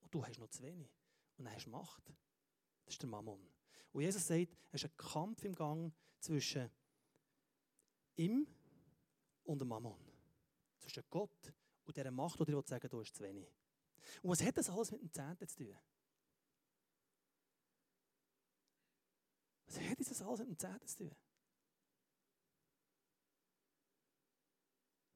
Und 0.00 0.14
du 0.14 0.24
hast 0.24 0.38
noch 0.38 0.48
zu 0.48 0.62
wenig. 0.62 0.90
Und 1.36 1.44
dann 1.44 1.54
hast 1.54 1.66
du 1.66 1.70
Macht. 1.70 2.12
Das 2.84 2.94
ist 2.94 3.02
der 3.02 3.08
Mammon. 3.08 3.53
Und 3.92 4.02
Jesus 4.02 4.26
sagt, 4.26 4.56
es 4.72 4.82
ist 4.82 4.90
ein 4.90 4.96
Kampf 4.96 5.44
im 5.44 5.54
Gang 5.54 5.92
zwischen 6.18 6.70
ihm 8.16 8.46
und 9.44 9.58
dem 9.60 9.68
Mammon. 9.68 9.96
Zwischen 10.78 11.04
Gott 11.10 11.52
und 11.84 11.96
dieser 11.96 12.10
Macht, 12.10 12.40
die 12.40 12.44
dir 12.44 12.62
sagen 12.62 12.88
du 12.88 13.00
hast 13.00 13.14
zu 13.14 13.22
wenig. 13.22 13.48
Und 14.22 14.30
was 14.30 14.42
hat 14.42 14.56
das 14.56 14.68
alles 14.68 14.90
mit 14.90 15.02
dem 15.02 15.12
Zehnten 15.12 15.46
zu 15.46 15.56
tun? 15.56 15.78
Was 19.66 19.80
hat 19.80 20.00
das 20.00 20.22
alles 20.22 20.40
mit 20.40 20.48
dem 20.48 20.58
Zehnten 20.58 20.86
zu 20.86 20.96
tun? 20.98 21.16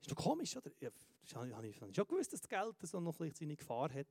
Ist 0.00 0.10
doch 0.10 0.16
komisch, 0.16 0.56
oder? 0.56 0.70
Ja, 0.80 0.90
habe 1.34 1.68
ich 1.68 1.76
schon 1.76 1.92
gewusst, 1.92 2.32
dass 2.32 2.40
das 2.40 2.48
Geld 2.48 2.76
so 2.82 3.00
noch 3.00 3.18
seine 3.18 3.56
Gefahr 3.56 3.92
hat. 3.92 4.06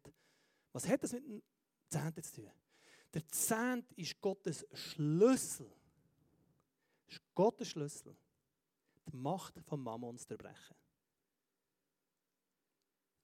Was 0.71 0.87
hat 0.87 1.01
das 1.03 1.13
mit 1.13 1.23
dem 1.23 1.41
Zehnten 1.89 2.23
zu 2.23 2.41
tun? 2.41 2.51
Der 3.13 3.27
Zehnt 3.29 3.91
ist 3.93 4.19
Gottes 4.21 4.65
Schlüssel. 4.73 5.71
Das 7.05 7.15
ist 7.15 7.23
Gottes 7.33 7.69
Schlüssel, 7.69 8.15
die 9.05 9.15
Macht 9.15 9.59
von 9.61 9.81
Mammon 9.81 10.17
zu 10.17 10.29
erbrechen. 10.29 10.75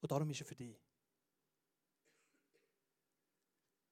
Und 0.01 0.11
darum 0.11 0.29
ist 0.29 0.41
er 0.41 0.45
für 0.45 0.55
dich. 0.55 0.77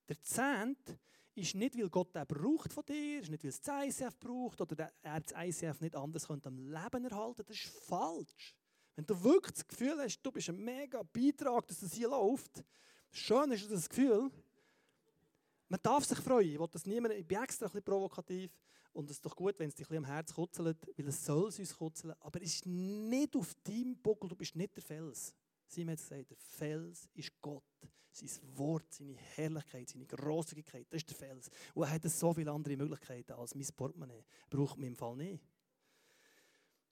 Der 0.08 0.22
Zehnt 0.22 1.00
ist 1.36 1.56
nicht, 1.56 1.78
weil 1.78 1.90
Gott 1.90 2.14
den 2.16 2.28
braucht 2.28 2.74
von 2.74 2.86
dir, 2.86 3.22
ist 3.22 3.30
nicht, 3.30 3.44
weil 3.44 3.50
es 3.50 3.62
das 3.62 3.86
ICF 3.86 4.20
braucht 4.20 4.60
oder 4.62 4.92
er 5.02 5.20
das 5.22 5.34
ICF 5.36 5.80
nicht 5.82 5.96
anders 5.96 6.28
könnte 6.28 6.50
am 6.50 6.58
Leben 6.58 7.06
erhalten. 7.06 7.44
Das 7.46 7.56
ist 7.56 7.70
falsch. 7.86 8.56
Wenn 8.96 9.06
du 9.06 9.24
wirklich 9.24 9.54
das 9.54 9.68
Gefühl 9.68 9.98
hast, 10.00 10.22
du 10.22 10.32
bist 10.32 10.50
ein 10.50 10.58
mega 10.58 11.02
Beitrag, 11.04 11.68
dass 11.68 11.82
es 11.82 11.94
hier 11.94 12.10
läuft, 12.10 12.64
Schön 13.14 13.52
ist 13.52 13.70
das 13.70 13.90
Gefühl, 13.90 14.32
man 15.72 15.80
darf 15.82 16.04
sich 16.04 16.20
freuen. 16.20 16.62
Ich, 16.62 16.70
das 16.70 16.86
niemand, 16.86 17.14
ich 17.14 17.26
bin 17.26 17.42
extra 17.42 17.66
ein 17.74 17.82
provokativ. 17.82 18.52
Und 18.92 19.06
es 19.06 19.12
ist 19.16 19.26
doch 19.26 19.34
gut, 19.34 19.58
wenn 19.58 19.70
es 19.70 19.76
dich 19.76 19.90
ein 19.90 19.98
am 19.98 20.06
Herz 20.06 20.34
kutzelt, 20.34 20.78
weil 20.98 21.08
es 21.08 21.26
soll 21.26 21.48
es 21.48 21.60
uns 21.60 21.78
kutzeln. 21.78 22.14
Aber 22.20 22.42
es 22.42 22.56
ist 22.56 22.66
nicht 22.66 23.34
auf 23.38 23.56
deinem 23.64 23.96
Buckel, 23.96 24.28
du 24.28 24.36
bist 24.36 24.54
nicht 24.54 24.76
der 24.76 24.84
Fels. 24.84 25.34
Haben 25.78 25.90
jetzt 25.90 26.10
gesagt, 26.10 26.30
der 26.30 26.38
Fels 26.38 27.08
ist 27.14 27.32
Gott. 27.42 27.64
Sein 28.12 28.30
Wort, 28.58 28.94
seine 28.94 29.16
Herrlichkeit, 29.16 29.88
seine 29.88 30.06
Großzügigkeit, 30.06 30.86
das 30.90 30.98
ist 30.98 31.10
der 31.10 31.16
Fels. 31.16 31.50
Und 31.74 31.84
er 31.84 31.92
hat 31.92 32.04
so 32.04 32.34
viele 32.34 32.52
andere 32.52 32.76
Möglichkeiten 32.76 33.32
als 33.32 33.56
mein 33.56 33.66
Portemonnaie. 33.74 34.26
Braucht 34.50 34.78
man 34.78 34.88
im 34.88 34.96
Fall 34.98 35.16
nicht. 35.16 35.42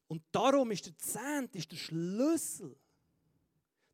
Und 0.08 0.24
darum 0.32 0.72
ist 0.72 0.86
der 0.86 0.98
Zehnt 0.98 1.54
ist 1.54 1.70
der 1.70 1.76
Schlüssel 1.76 2.78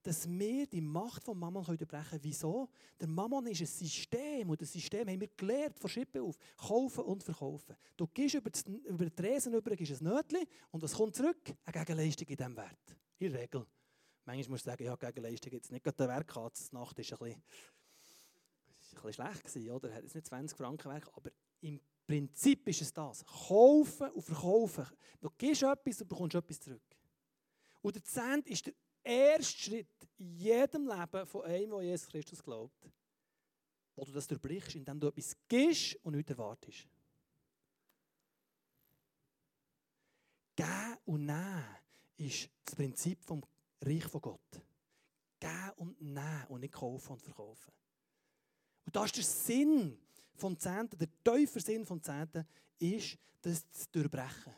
dass 0.05 0.29
wir 0.29 0.67
die 0.67 0.81
Macht 0.81 1.23
von 1.23 1.37
Mammon 1.37 1.65
unterbrechen 1.65 2.09
können. 2.09 2.23
Wieso? 2.23 2.69
Der 2.99 3.07
Mammon 3.07 3.47
ist 3.47 3.61
ein 3.61 3.65
System 3.65 4.47
und 4.47 4.61
das 4.61 4.71
System 4.71 5.09
haben 5.09 5.19
wir 5.19 5.29
gelernt 5.35 5.79
von 5.79 5.89
Schippe 5.89 6.21
auf. 6.21 6.37
Kaufen 6.57 7.05
und 7.05 7.23
verkaufen. 7.23 7.75
Du 7.97 8.05
gehst 8.13 8.35
über, 8.35 8.51
über 8.87 9.05
den 9.05 9.15
Tresen 9.15 9.55
über, 9.55 9.71
ein 9.71 9.77
Nötchen 10.01 10.45
und 10.69 10.83
was 10.83 10.93
kommt 10.93 11.15
zurück? 11.15 11.41
Eine 11.65 11.73
Gegenleistung 11.73 12.27
in 12.27 12.37
diesem 12.37 12.55
Wert. 12.55 12.97
In 13.17 13.31
der 13.31 13.41
Regel. 13.41 13.65
Manchmal 14.25 14.49
muss 14.49 14.59
ich 14.59 14.65
sagen, 14.65 14.83
ja, 14.83 14.95
Gegenleistung 14.95 15.53
jetzt 15.53 15.71
nicht 15.71 15.83
gerade 15.83 15.97
der 15.97 16.07
Werk 16.07 16.27
gehabt. 16.27 16.59
Die 16.59 16.75
Nacht 16.75 16.75
war 16.75 16.85
ein 16.87 16.95
bisschen, 16.95 17.25
ein 17.25 17.41
bisschen 18.93 19.13
schlecht, 19.13 19.43
gewesen, 19.43 19.71
oder? 19.71 19.91
Hat 19.91 20.03
jetzt 20.03 20.13
nicht 20.13 20.27
20 20.27 20.55
Franken 20.55 20.91
Werk, 20.91 21.09
aber 21.15 21.31
im 21.61 21.79
Prinzip 22.05 22.67
ist 22.67 22.81
es 22.81 22.93
das. 22.93 23.25
Kaufen 23.25 24.11
und 24.11 24.21
verkaufen. 24.21 24.85
Du 25.19 25.31
gibst 25.35 25.63
etwas 25.63 26.01
und 26.01 26.07
bekommst 26.07 26.35
etwas 26.35 26.59
zurück. 26.59 26.95
Und 27.81 27.95
der 27.95 28.03
Zehnt 28.03 28.47
ist 28.47 28.67
der 28.67 28.73
erste 29.05 29.57
Schritt 29.57 30.09
in 30.17 30.35
jedem 30.35 30.87
Leben 30.87 31.25
von 31.25 31.43
einem, 31.43 31.71
der 31.71 31.81
Jesus 31.83 32.07
Christus 32.07 32.43
glaubt, 32.43 32.89
wo 33.95 34.03
du 34.03 34.11
das 34.11 34.27
durchbrichst, 34.27 34.75
indem 34.75 34.99
du 34.99 35.07
etwas 35.07 35.35
gibst 35.47 35.97
und 36.03 36.15
nicht 36.15 36.29
erwartest. 36.29 36.87
Geben 40.55 40.97
und 41.05 41.25
nehmen 41.25 41.65
ist 42.17 42.49
das 42.63 42.75
Prinzip 42.75 43.21
vom 43.23 43.43
Reich 43.81 44.05
von 44.05 44.21
Gott. 44.21 44.61
Geben 45.39 45.71
und 45.77 46.01
nehmen 46.01 46.45
und 46.47 46.61
nicht 46.61 46.73
kaufen 46.73 47.13
und 47.13 47.21
verkaufen. 47.21 47.73
Und 48.85 48.95
das 48.95 49.05
ist 49.05 49.17
der 49.17 49.23
Sinn 49.23 49.99
vom 50.35 50.57
Zehnten, 50.57 50.97
der 50.97 51.09
tiefe 51.23 51.59
Sinn 51.59 51.85
vom 51.85 52.01
Zehnten 52.01 52.47
ist, 52.79 53.17
das 53.41 53.69
zu 53.71 53.91
durchbrechen. 53.91 54.53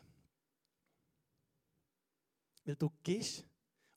Weil 2.64 2.76
du 2.76 2.90
gibst 3.02 3.44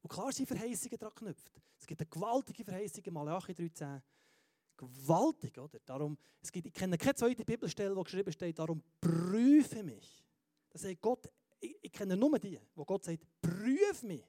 und 0.02 0.10
klar 0.10 0.32
sind 0.32 0.48
Verheißungen 0.48 0.98
daran 0.98 1.16
geknüpft. 1.16 1.62
Es 1.80 1.88
gibt 1.88 2.02
eine 2.02 2.10
gewaltige 2.10 2.64
Verheißung 2.64 3.04
in 3.04 3.14
Malachi 3.14 3.54
13. 3.54 4.02
Gewaltig, 4.78 5.58
oder? 5.60 5.80
Darum, 5.86 6.18
es 6.42 6.52
gibt, 6.52 6.68
ich 6.68 6.74
kenne 6.74 6.98
keine 6.98 7.16
zweite 7.16 7.46
Bibelstelle, 7.46 7.96
wo 7.96 8.04
geschrieben 8.04 8.32
steht, 8.32 8.58
darum 8.58 8.82
prüfe 9.00 9.84
mich. 9.84 10.24
Das 10.70 10.82
sagt 10.82 11.02
Gott, 11.02 11.32
ich, 11.60 11.78
ich 11.82 11.92
kenne 11.92 12.18
nur 12.18 12.40
die, 12.40 12.60
wo 12.76 12.84
Gott 12.84 13.04
sagt, 13.04 13.24
prüfe 13.42 14.08
mich. 14.08 14.24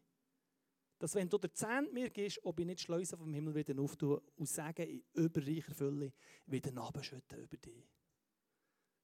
Dass 0.99 1.15
wenn 1.15 1.29
du 1.29 1.39
der 1.39 1.53
Zehnt 1.53 1.93
mir 1.93 2.11
gibst, 2.11 2.39
ob 2.45 2.61
ich 2.61 2.67
nicht 2.67 2.81
Schleusen 2.81 3.19
vom 3.19 3.33
Himmel 3.33 3.55
wieder 3.55 3.81
auftue 3.81 4.23
und 4.37 4.49
sage, 4.49 4.85
in 4.85 5.03
überreicher 5.15 5.75
Fülle 5.75 6.13
wieder 6.47 6.71
nachbeschütten 6.71 7.39
über 7.39 7.57
dich. 7.57 7.89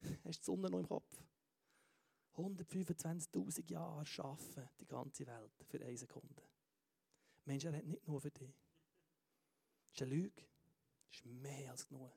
Hast 0.24 0.46
du 0.46 0.52
die 0.52 0.61
Sonne 0.62 0.70
noch 0.70 0.78
im 0.78 0.87
Kopf? 0.87 1.22
125.000 2.37 3.70
Jahre 3.70 4.04
arbeiten 4.18 4.68
die 4.81 4.87
ganze 4.87 5.26
Welt 5.26 5.64
für 5.66 5.81
eine 5.81 5.96
Sekunde. 5.96 6.42
Mensch, 7.49 7.65
er 7.65 7.73
hat 7.73 7.85
nicht 7.85 8.07
nur 8.07 8.21
für 8.21 8.31
dich. 8.31 8.55
Das 9.91 9.97
ist 9.97 10.03
eine 10.03 10.15
Lüge. 10.15 10.45
Das 11.09 11.19
ist 11.19 11.25
mehr 11.25 11.71
als 11.71 11.87
genug. 11.87 12.13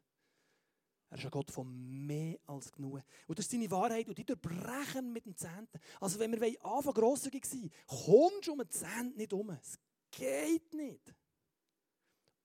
Er 1.10 1.17
ist 1.17 1.26
ein 1.26 1.32
Gott 1.32 1.52
von 1.52 2.06
mehr 2.06 2.38
als 2.46 2.72
genug. 2.72 3.02
Und 3.28 3.39
das 3.39 3.46
ist 3.46 3.52
seine 3.52 3.72
Wahrheit 3.72 4.08
und 4.08 4.17
die 4.17 4.26
durchbrechen 4.26 5.12
mit 5.12 5.26
dem 5.26 5.36
Zehnten. 5.36 5.80
Also 6.00 6.20
wenn 6.20 6.39
wir 6.39 6.65
anfangen 6.65 6.94
grosszügig 6.94 7.46
sein, 7.46 7.72
kommst 7.88 8.48
du 8.48 8.54
um 8.54 8.60
den 8.60 8.70
Zehnten 8.70 9.17
nicht 9.17 9.34
um. 9.34 9.50
Es 9.50 9.80
geht 10.12 10.74
nicht. 10.74 11.13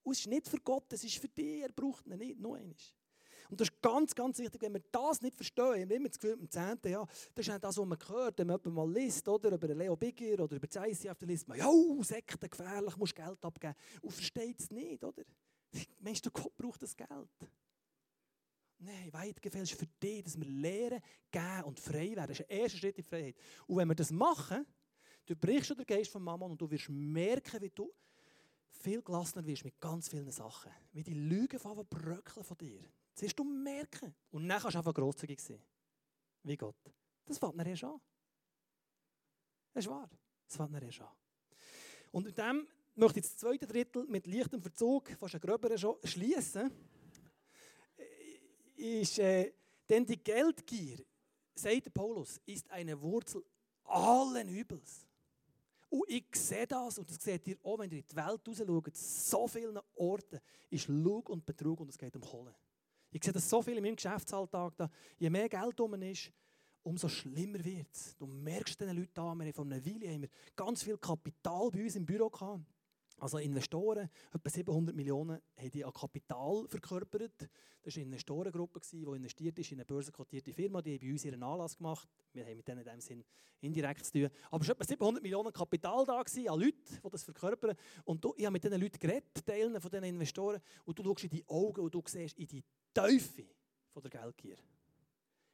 Und 0.03 0.13
es 0.13 0.21
ist 0.21 0.27
nicht 0.29 0.49
für 0.49 0.61
Gott, 0.61 0.93
es 0.93 1.05
ist 1.05 1.19
für 1.19 1.29
dich. 1.29 1.63
Er 1.63 1.73
braucht 1.73 2.07
ihn 2.07 2.17
nicht, 2.17 2.39
nur 2.39 2.57
eines. 2.57 2.96
Und 3.51 3.61
das 3.61 3.69
ist 3.69 3.83
ganz, 3.83 4.15
ganz 4.15 4.39
wichtig, 4.39 4.61
wenn 4.63 4.75
wir 4.75 4.83
das 4.91 5.21
nicht 5.23 5.37
verstehen, 5.37 5.83
haben 5.83 5.89
wir 5.89 5.97
immer 5.97 6.09
das 6.09 6.19
Gefühl, 6.19 6.39
im 6.39 6.51
10. 6.51 6.79
Ja, 6.87 7.07
das 7.35 7.47
ist 7.47 7.53
nicht 7.53 7.65
das, 7.65 7.77
was 7.77 7.87
man 7.87 7.99
hört, 8.09 8.39
wenn 8.39 8.47
man 8.47 8.61
mal 8.65 8.93
liest, 8.93 9.29
oder, 9.29 9.53
über 9.53 9.69
Leo 9.69 9.97
Bigger 9.97 10.43
oder 10.45 10.57
über 10.57 10.67
das 10.67 10.85
ICF, 10.85 11.19
dann 11.19 11.29
liest 11.29 11.49
man, 11.49 11.59
ja, 11.59 11.71
Sekten, 12.03 12.49
gefährlich, 12.49 12.97
musst 12.97 13.15
Geld 13.15 13.45
abgeben. 13.45 13.75
Und 14.03 14.13
versteht 14.13 14.61
es 14.61 14.71
nicht, 14.71 15.03
oder? 15.05 15.23
Meinst 16.01 16.25
du, 16.27 16.31
Gott 16.31 16.57
braucht 16.57 16.83
das 16.83 16.97
Geld? 16.97 17.51
Nein, 18.79 19.13
weit 19.13 19.41
gefällt 19.41 19.71
für 19.71 19.87
dich, 19.87 20.23
dass 20.23 20.39
wir 20.39 20.47
lernen, 20.47 21.01
geben 21.31 21.63
und 21.65 21.81
frei 21.81 22.15
werden. 22.15 22.29
Das 22.29 22.41
ist 22.41 22.51
der 22.51 22.51
erste 22.51 22.79
Schritt 22.79 22.99
in 22.99 23.05
Freiheit. 23.05 23.37
Und 23.67 23.77
wenn 23.79 23.89
wir 23.89 23.95
das 23.95 24.11
machen, 24.11 24.67
du 25.25 25.35
brichst 25.35 25.71
den 25.71 25.87
Geist 25.87 26.11
von 26.11 26.23
Mama 26.23 26.47
und 26.47 26.61
du 26.61 26.71
wirst 26.71 26.89
merken, 26.91 27.63
wie 27.63 27.71
du 27.71 27.91
viel 28.71 29.03
gelassener 29.03 29.47
wirst 29.47 29.65
mit 29.65 29.81
ganz 29.81 30.09
vielen 30.09 30.31
Sachen. 30.31 30.71
Wie 30.93 31.03
die 31.03 31.15
Lügen 31.15 31.59
von 31.59 31.87
bröckeln 31.87 32.45
von 32.45 32.59
dir. 32.59 32.83
Wirst 33.19 33.39
du 33.39 33.45
merken. 33.45 34.15
Und 34.31 34.49
dann 34.49 34.61
kannst 34.61 34.75
du 34.75 34.79
einfach 34.79 34.95
grosszügig 34.95 35.41
sein. 35.41 35.63
Wie 36.43 36.57
Gott. 36.57 36.77
Das 37.25 37.39
fängt 37.39 37.59
dann 37.59 37.67
erst 37.67 37.85
an. 37.85 38.01
Das 39.73 39.85
ist 39.85 39.91
wahr. 39.91 40.09
Das 40.47 40.57
fängt 40.57 40.75
dann 40.75 40.83
erst 40.83 41.01
an. 41.01 41.13
Und 42.13 42.25
mit 42.25 42.39
dem 42.39 42.67
möchte 42.95 43.21
ich 43.21 43.27
das 43.27 43.37
zweite 43.37 43.67
Drittel 43.67 44.07
mit 44.07 44.27
leichtem 44.27 44.61
Verzug, 44.61 45.11
fast 45.19 45.35
ein 45.35 45.41
gröberen 45.41 45.79
schon, 45.79 45.97
schließen. 46.05 46.71
Ist, 48.77 49.19
äh, 49.19 49.53
denn 49.89 50.05
die 50.05 50.23
Geldgier, 50.23 50.99
sagt 51.55 51.93
Paulus, 51.93 52.41
ist 52.45 52.71
eine 52.71 53.01
Wurzel 53.01 53.43
allen 53.85 54.49
Übels. 54.49 55.07
Und 55.89 56.05
ich 56.09 56.27
sehe 56.35 56.67
das, 56.67 56.99
und 56.99 57.09
das 57.09 57.23
seht 57.23 57.47
ihr 57.47 57.57
auch, 57.63 57.79
wenn 57.79 57.91
ihr 57.91 57.99
in 57.99 58.05
die 58.07 58.17
Welt 58.17 58.49
raus 58.49 58.59
schaut, 58.59 58.97
so 58.97 59.49
vielen 59.49 59.79
Orten 59.95 60.41
ist 60.69 60.89
Lug 60.89 61.31
und 61.31 61.47
Betrug 61.47 61.81
und 61.81 61.89
es 61.89 61.97
geht 61.97 62.15
um 62.17 62.23
Kohle. 62.23 62.55
Ich 63.17 63.25
sehe 63.25 63.33
das 63.33 63.49
so 63.49 63.63
viel 63.63 63.79
in 63.79 63.83
meinem 63.83 63.97
Geschäftsalltag. 63.97 64.77
Da, 64.77 64.91
je 65.17 65.31
mehr 65.31 65.49
Geld 65.49 65.81
um 65.81 65.95
ist, 66.03 66.31
umso 66.83 67.09
schlimmer 67.09 67.65
wird 67.65 67.89
es. 67.91 68.15
Du 68.19 68.27
merkst 68.27 68.79
den 68.79 68.95
Leuten 68.95 69.21
an, 69.21 69.39
wir 69.39 69.47
haben 69.47 69.53
vor 69.55 69.65
einer 69.65 69.83
Weile 69.87 70.13
haben 70.13 70.23
wir 70.23 70.29
ganz 70.55 70.83
viel 70.83 70.99
Kapital 70.99 71.71
bei 71.71 71.83
uns 71.83 71.97
im 71.97 72.05
Büro 72.05 72.29
gehabt. 72.29 72.61
Also 73.19 73.39
Investoren, 73.39 74.11
etwa 74.33 74.51
700 74.51 74.95
Millionen, 74.95 75.41
haben 75.57 75.71
die 75.71 75.85
an 75.85 75.93
Kapital 75.93 76.67
verkörpert. 76.69 77.49
Das 77.83 77.95
war 77.95 78.01
eine 78.01 78.03
Investorengruppe, 78.03 78.81
die 78.93 79.03
investiert 79.03 79.59
ist 79.59 79.73
in 79.73 79.79
eine 79.79 79.87
börsenkotierte 79.87 80.53
Firma. 80.53 80.83
Die 80.83 80.99
bei 80.99 81.11
uns 81.11 81.25
ihren 81.25 81.43
Anlass 81.43 81.77
gemacht. 81.77 82.09
Wir 82.33 82.45
haben 82.45 82.57
mit 82.57 82.69
denen 82.69 82.81
in 82.81 82.85
diesem 82.85 83.01
Sinn 83.01 83.25
indirekt 83.61 84.05
zu 84.05 84.13
tun. 84.13 84.31
Aber 84.51 84.63
es 84.63 84.69
war 84.69 84.75
etwa 84.75 84.85
700 84.85 85.23
Millionen 85.23 85.53
Kapital 85.53 86.05
da, 86.05 86.23
gewesen, 86.23 86.49
an 86.49 86.61
Leuten, 86.61 87.01
die 87.05 87.11
das 87.11 87.25
verkörpern. 87.25 87.77
Und 88.05 88.25
ich 88.37 88.45
habe 88.45 88.53
mit 88.53 88.65
diesen 88.65 88.81
Leuten 88.81 88.99
geredet, 88.99 89.47
Teilen 89.47 89.81
von 89.81 89.91
diesen 89.91 90.05
Investoren. 90.05 90.61
Und 90.85 90.99
du 90.99 91.03
schaust 91.03 91.25
in 91.25 91.31
die 91.31 91.45
Augen 91.49 91.81
und 91.81 91.95
du 91.95 92.03
siehst 92.05 92.39
in 92.39 92.47
die 92.47 92.65
Teufel 92.93 93.49
von 93.89 94.03
der 94.03 94.11
Geldgier. 94.11 94.59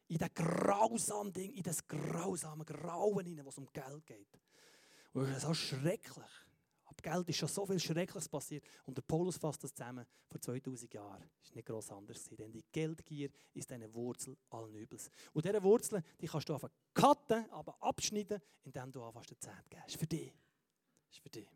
In 0.08 0.18
das 0.18 0.34
grausame 0.34 1.30
Ding, 1.30 1.52
in 1.52 1.62
das 1.62 1.86
grausame 1.86 2.64
Grauen 2.64 3.24
hinein, 3.24 3.46
was 3.46 3.56
um 3.56 3.66
Geld 3.72 4.04
geht. 4.04 4.40
Und 5.12 5.28
das 5.28 5.36
ist 5.36 5.42
so 5.42 5.54
schrecklich. 5.54 6.32
Geld 7.02 7.28
ist 7.28 7.36
schon 7.36 7.48
so 7.48 7.66
viel 7.66 7.78
Schreckliches 7.78 8.28
passiert. 8.28 8.64
Und 8.86 8.96
der 8.96 9.02
Paulus 9.02 9.36
fasst 9.36 9.62
das 9.64 9.74
zusammen 9.74 10.06
vor 10.28 10.40
2000 10.40 10.94
Jahren. 10.94 11.28
Ist 11.42 11.54
nicht 11.54 11.66
gross 11.66 11.90
anders. 11.90 12.28
Denn 12.30 12.52
die 12.52 12.64
Geldgier 12.70 13.30
ist 13.52 13.70
eine 13.72 13.92
Wurzel 13.92 14.36
allen 14.50 14.74
Übels. 14.74 15.10
Und 15.32 15.44
diese 15.44 15.62
Wurzeln 15.62 16.02
die 16.20 16.26
kannst 16.26 16.48
du 16.48 16.54
einfach 16.54 16.70
cutten, 16.94 17.50
aber 17.50 17.76
abschneiden, 17.82 18.40
indem 18.62 18.92
du 18.92 19.02
anfängst, 19.02 19.30
den 19.30 19.40
Zehnt. 19.40 19.66
Das 19.70 19.88
ist 19.88 19.96
für 19.96 20.06
dich. 20.06 20.32
Ist 21.10 21.20
für 21.20 21.30
dich. 21.30 21.48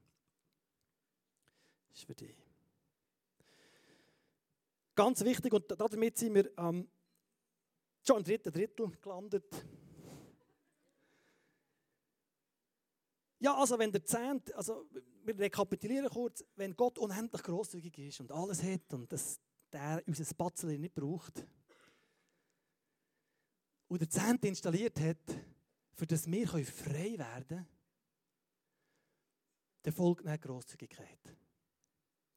Das 1.88 1.98
ist 1.98 2.04
für 2.04 2.14
dich. 2.14 2.36
Ganz 4.94 5.22
wichtig, 5.24 5.52
und 5.52 5.70
damit 5.78 6.16
sind 6.16 6.34
wir 6.34 6.50
ähm, 6.58 6.88
schon 8.02 8.16
im 8.18 8.24
dritten 8.24 8.50
Drittel 8.50 8.90
gelandet. 9.02 9.44
Ja, 13.38 13.54
also 13.56 13.78
wenn 13.78 13.92
der 13.92 14.04
Zehnt, 14.04 14.54
also 14.54 14.86
wir 15.24 15.38
rekapitulieren 15.38 16.08
kurz, 16.08 16.44
wenn 16.54 16.74
Gott 16.74 16.98
unendlich 16.98 17.42
großzügig 17.42 17.98
ist 17.98 18.20
und 18.20 18.32
alles 18.32 18.62
hat 18.62 18.92
und 18.94 19.12
das, 19.12 19.38
der 19.72 20.02
unser 20.06 20.24
Spatzel 20.24 20.78
nicht 20.78 20.94
braucht 20.94 21.46
und 23.88 24.00
der 24.00 24.08
Zehnt 24.08 24.44
installiert 24.44 24.98
hat, 25.00 25.38
für 25.92 26.06
das 26.06 26.30
wir 26.30 26.46
frei 26.48 27.18
werden 27.18 27.46
können, 27.48 27.68
dann 29.82 29.92
folgt 29.92 30.26
eine 30.26 30.38
Großzügigkeit. 30.38 31.36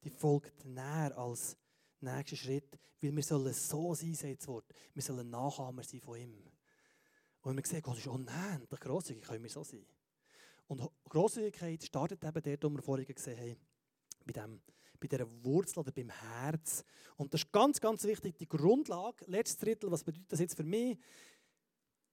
Die 0.04 0.10
folgt 0.10 0.66
näher 0.66 1.18
als 1.18 1.58
nächsten 2.00 2.38
Schritt, 2.38 2.80
weil 3.02 3.16
wir 3.16 3.24
sollen 3.24 3.54
so 3.54 3.94
sein, 3.96 4.14
sagt 4.14 4.42
das 4.42 4.48
Wort. 4.48 4.74
Wir 4.94 5.02
sollen 5.02 5.30
Nachahmer 5.30 5.84
sein 5.84 6.00
von 6.00 6.20
ihm. 6.20 6.44
Und 7.42 7.58
wir 7.58 7.66
sehen, 7.66 7.82
Gott 7.82 7.98
ist 7.98 8.08
unendlich 8.08 8.80
grosszügig, 8.80 9.24
können 9.24 9.44
wir 9.44 9.50
so 9.50 9.64
sein. 9.64 9.86
Und 10.70 10.88
Grosszügigkeit 11.10 11.84
startet 11.84 12.24
eben 12.24 12.44
dort, 12.44 12.64
wo 12.64 12.70
wir 12.76 12.84
vorhin 12.84 13.08
gesehen 13.08 13.40
haben, 13.40 13.58
bei 14.24 14.34
dem, 14.34 14.62
bei 15.00 15.08
dieser 15.08 15.44
Wurzel 15.44 15.80
oder 15.80 15.92
beim 15.92 16.12
Herz. 16.12 16.84
Und 17.18 17.34
das 17.34 17.42
ist 17.42 17.52
ganz, 17.52 17.82
ganz 17.82 18.04
wichtig, 18.04 18.38
die 18.38 18.48
Grundlage, 18.48 19.26
letztes 19.26 19.58
Drittel, 19.58 19.90
was 19.90 20.04
bedeutet 20.04 20.32
das 20.32 20.40
jetzt 20.40 20.56
für 20.56 20.64
mich, 20.64 21.00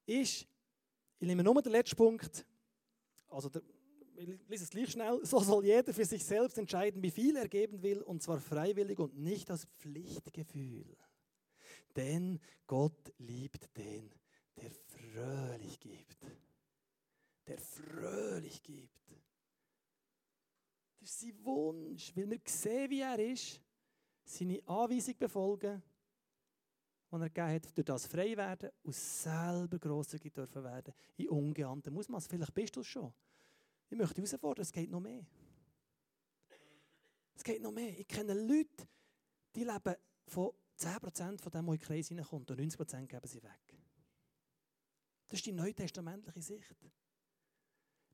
ist, 0.07 0.47
ich 1.19 1.27
nehme 1.27 1.45
nur 1.45 1.61
den 1.61 1.73
letzten 1.73 1.97
Punkt, 1.97 2.47
also 3.29 3.51
der, 3.51 3.61
ich 4.15 4.27
lese 4.49 4.65
es 4.65 4.71
gleich 4.71 4.91
schnell, 4.91 5.21
so 5.23 5.39
soll 5.41 5.67
jeder 5.67 5.93
für 5.93 6.07
sich 6.07 6.25
selbst 6.25 6.57
entscheiden, 6.57 7.03
wie 7.03 7.11
viel 7.11 7.37
er 7.37 7.49
geben 7.49 7.83
will, 7.83 8.01
und 8.01 8.23
zwar 8.23 8.41
freiwillig 8.41 8.99
und 8.99 9.19
nicht 9.19 9.51
aus 9.51 9.67
Pflichtgefühl. 9.81 10.97
Denn 11.95 12.41
Gott 12.67 13.13
liebt 13.19 13.77
den, 13.77 14.11
der 14.57 14.71
fröhlich 14.71 15.79
gibt. 15.79 16.17
Der 17.47 17.59
fröhlich 17.59 18.63
gibt. 18.63 18.97
Das 20.99 21.11
ist 21.11 21.21
sein 21.21 21.45
Wunsch, 21.45 22.17
weil 22.17 22.29
wir 22.29 22.41
sehen, 22.45 22.91
wie 22.91 23.01
er 23.01 23.19
ist, 23.19 23.61
seine 24.25 24.61
Anweisung 24.67 25.17
befolgen, 25.17 25.83
die 27.13 27.17
er 27.17 27.31
gegeben 27.31 27.55
hat, 27.55 27.79
durch 27.79 27.85
das 27.85 28.07
frei 28.07 28.37
werden 28.37 28.71
und 28.83 28.95
selber 28.95 29.79
grosszügig 29.79 30.35
dürfen 30.35 30.65
werden, 30.65 30.93
in 31.17 31.29
ungeahntem 31.29 31.97
Ausmaß. 31.97 32.27
Vielleicht 32.27 32.55
bist 32.55 32.75
du 32.75 32.81
es 32.81 32.89
schon. 32.89 33.13
Ich 33.89 33.97
möchte 33.97 34.17
herausfordern, 34.17 34.63
es 34.63 34.73
geht 34.73 34.91
noch 34.91 35.01
mehr. 35.01 35.25
Es 37.35 37.45
geht 37.45 37.63
noch 37.63 37.71
mehr. 37.71 37.97
Ich 37.97 38.09
kenne 38.09 38.35
Leute, 38.35 38.89
die 39.55 39.63
leben 39.63 39.95
von 40.27 40.51
10% 40.79 41.41
von 41.41 41.53
dem, 41.53 41.67
was 41.67 41.75
in 41.75 41.79
den 41.79 41.87
Kreis 41.87 42.09
hineinkommt, 42.09 42.51
und 42.51 42.61
90% 42.61 43.07
geben 43.07 43.29
sie 43.29 43.43
weg. 43.43 43.79
Das 45.29 45.39
ist 45.39 45.47
die 45.47 45.53
neutestamentliche 45.53 46.43
Sicht. 46.43 46.77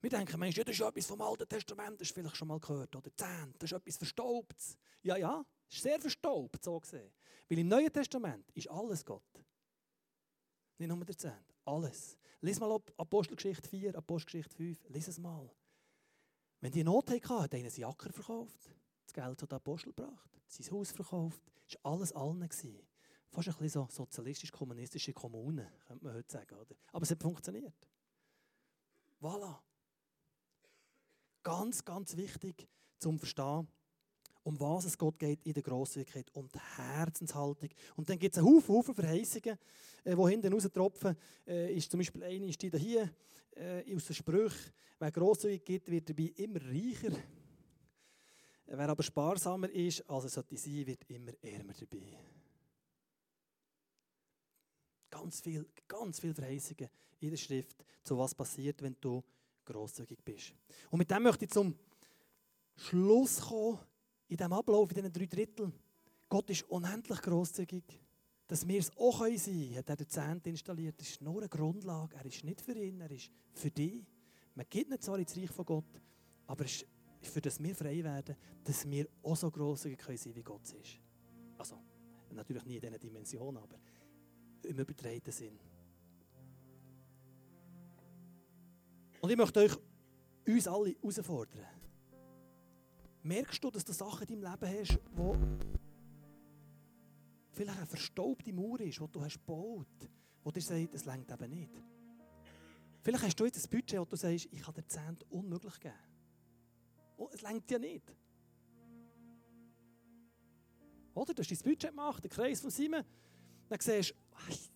Wir 0.02 0.10
denken, 0.10 0.38
Mensch, 0.40 0.56
das 0.56 0.68
ist 0.68 0.80
etwas 0.80 1.06
vom 1.06 1.22
Alten 1.22 1.48
Testament, 1.48 2.00
das 2.00 2.08
du 2.08 2.14
vielleicht 2.14 2.36
schon 2.36 2.48
mal 2.48 2.58
gehört. 2.58 2.94
Oder 2.96 3.16
Zehnt, 3.16 3.54
das 3.62 3.70
ist 3.70 3.76
etwas 3.76 3.96
Verstaubtes. 3.98 4.76
Ja, 5.00 5.16
ja, 5.16 5.46
das 5.68 5.76
ist 5.76 5.82
sehr 5.84 6.00
verstaubt, 6.00 6.64
so 6.64 6.78
gesehen. 6.80 7.12
Weil 7.48 7.58
im 7.60 7.68
Neuen 7.68 7.92
Testament 7.92 8.50
ist 8.50 8.68
alles 8.68 9.04
Gott. 9.04 9.44
Nicht 10.76 10.88
nur 10.88 11.04
der 11.04 11.16
Zehnt, 11.16 11.54
alles. 11.64 12.18
Lies 12.40 12.58
mal 12.58 12.80
Apostelgeschichte 12.96 13.68
4, 13.68 13.96
Apostelgeschichte 13.96 14.56
5, 14.56 14.88
lies 14.88 15.06
es 15.06 15.18
mal. 15.20 15.48
Wenn 16.60 16.72
die 16.72 16.82
Not 16.82 17.08
hatten, 17.08 17.28
hat 17.28 17.54
einer 17.54 17.70
seinen 17.70 17.84
Acker 17.84 18.12
verkauft, 18.12 18.74
das 19.04 19.12
Geld 19.12 19.40
hat 19.40 19.50
der 19.52 19.56
Apostel 19.56 19.92
gebracht, 19.92 20.30
sein 20.48 20.68
Haus 20.72 20.90
verkauft, 20.90 21.40
das 21.64 21.78
war 21.84 21.92
alles 21.92 22.12
allen. 22.12 22.40
Fast 22.50 23.48
ein 23.48 23.54
bisschen 23.54 23.68
so 23.68 23.86
sozialistisch-kommunistische 23.88 25.12
Kommune, 25.12 25.72
könnte 25.86 26.04
man 26.04 26.14
heute 26.14 26.30
sagen. 26.30 26.56
Oder? 26.56 26.74
Aber 26.90 27.04
es 27.04 27.10
hat 27.12 27.22
funktioniert. 27.22 27.86
Voilà. 29.20 29.60
Ganz, 31.42 31.84
ganz 31.84 32.16
wichtig 32.16 32.68
zum 32.98 33.18
Verstehen, 33.18 33.66
um 34.44 34.58
was 34.60 34.84
es 34.84 34.98
Gott 34.98 35.18
geht 35.18 35.44
in 35.44 35.54
der 35.54 35.62
Grosszügigkeit, 35.62 36.30
um 36.34 36.48
die 36.48 36.58
Herzenshaltung. 36.76 37.68
Und 37.96 38.08
dann 38.08 38.18
gibt 38.18 38.34
es 38.34 38.42
einen 38.42 38.54
Haufen, 38.68 38.94
Verheißungen, 38.94 39.58
äh, 40.04 40.16
die 40.16 40.28
hinten 40.28 40.52
raustropfen. 40.52 41.16
Äh, 41.46 41.74
ist 41.74 41.90
zum 41.90 41.98
Beispiel 41.98 42.22
eine, 42.24 42.46
ist 42.46 42.62
die 42.62 42.70
hier 42.76 43.10
äh, 43.56 43.94
aus 43.94 44.06
den 44.06 44.14
Sprüchen. 44.14 44.72
Wer 44.98 45.10
grosszügig 45.10 45.64
gibt, 45.64 45.90
wird 45.90 46.08
dabei 46.08 46.32
immer 46.36 46.60
reicher. 46.60 47.16
Wer 48.66 48.88
aber 48.88 49.02
sparsamer 49.02 49.68
ist, 49.70 50.08
als 50.08 50.24
er 50.24 50.30
sollte 50.30 50.56
sein, 50.56 50.86
wird 50.86 51.04
immer 51.08 51.32
ärmer 51.42 51.74
dabei. 51.78 52.18
Ganz 55.10 55.40
viel, 55.40 55.68
ganz 55.86 56.20
viele 56.20 56.34
Verheißungen 56.34 56.88
in 57.20 57.30
der 57.30 57.36
Schrift, 57.36 57.84
zu 58.02 58.16
was 58.16 58.34
passiert, 58.34 58.80
wenn 58.80 58.96
du 59.00 59.22
grosszügig 59.64 60.22
bist. 60.24 60.54
Und 60.90 60.98
mit 60.98 61.10
dem 61.10 61.22
möchte 61.22 61.44
ich 61.44 61.50
zum 61.50 61.74
Schluss 62.76 63.40
kommen, 63.40 63.78
in 64.28 64.36
diesem 64.36 64.52
Ablauf, 64.52 64.90
in 64.90 64.96
diesen 64.96 65.12
drei 65.12 65.26
Dritteln. 65.26 65.72
Gott 66.28 66.48
ist 66.50 66.62
unendlich 66.70 67.20
grosszügig. 67.20 67.84
Dass 68.46 68.66
wir 68.66 68.80
es 68.80 68.94
auch 68.96 69.20
sein 69.20 69.36
können, 69.36 69.76
hat 69.76 69.88
er 69.88 69.96
den 69.96 70.08
Zehnt 70.08 70.46
installiert. 70.46 71.00
Das 71.00 71.08
ist 71.08 71.22
nur 71.22 71.38
eine 71.38 71.48
Grundlage. 71.48 72.16
Er 72.16 72.24
ist 72.24 72.44
nicht 72.44 72.60
für 72.60 72.74
ihn, 72.74 73.00
er 73.00 73.10
ist 73.10 73.30
für 73.52 73.70
dich. 73.70 74.04
Man 74.54 74.66
geht 74.68 74.88
nicht 74.88 75.02
zwar 75.02 75.18
ins 75.18 75.36
Reich 75.36 75.50
von 75.50 75.64
Gott, 75.64 76.02
aber 76.46 76.64
es 76.64 76.84
ist 77.20 77.32
für 77.32 77.40
das 77.40 77.62
wir 77.62 77.74
frei 77.74 78.02
werden, 78.02 78.36
dass 78.64 78.88
wir 78.90 79.06
auch 79.22 79.36
so 79.36 79.50
grosszügig 79.50 80.02
sein 80.02 80.16
können, 80.16 80.36
wie 80.36 80.42
Gott 80.42 80.72
ist. 80.72 80.98
Also, 81.56 81.78
natürlich 82.30 82.64
nie 82.64 82.76
in 82.76 82.80
dieser 82.80 82.98
Dimension, 82.98 83.56
aber 83.56 83.78
im 84.64 84.78
übertragenen 84.78 85.32
Sinn. 85.32 85.58
Und 89.22 89.30
ich 89.30 89.36
möchte 89.36 89.60
euch, 89.60 89.76
uns 90.48 90.66
alle 90.66 90.90
herausfordern. 90.90 91.64
Merkst 93.22 93.62
du, 93.62 93.70
dass 93.70 93.84
du 93.84 93.92
Sachen 93.92 94.26
in 94.26 94.40
deinem 94.40 94.52
Leben 94.52 94.80
hast, 94.80 94.98
wo 95.14 95.36
vielleicht 97.52 97.78
eine 97.78 97.86
verstaubte 97.86 98.52
Mauer 98.52 98.80
ist, 98.80 98.98
die 98.98 99.12
du 99.12 99.22
hast 99.22 99.38
gebaut, 99.38 100.10
wo 100.42 100.50
dir 100.50 100.60
sagt, 100.60 100.92
es 100.94 101.04
längt 101.04 101.30
eben 101.30 101.50
nicht. 101.50 101.70
Vielleicht 103.00 103.22
hast 103.22 103.36
du 103.36 103.44
jetzt 103.44 103.64
ein 103.64 103.70
Budget, 103.70 104.00
wo 104.00 104.04
du 104.04 104.16
sagst, 104.16 104.48
ich 104.50 104.60
kann 104.60 104.74
dir 104.74 104.86
Zehnt 104.88 105.24
unmöglich 105.30 105.78
geben. 105.78 105.94
Oh, 107.16 107.28
es 107.32 107.42
längt 107.42 107.70
ja 107.70 107.78
nicht. 107.78 108.12
Oder? 111.14 111.32
Du 111.32 111.42
hast 111.42 111.50
dein 111.52 111.58
Budget 111.58 111.90
gemacht, 111.90 112.24
den 112.24 112.30
Kreis 112.30 112.60
von 112.60 112.70
Simon, 112.70 113.04
dann 113.68 113.78
siehst 113.78 114.10
du, 114.10 114.71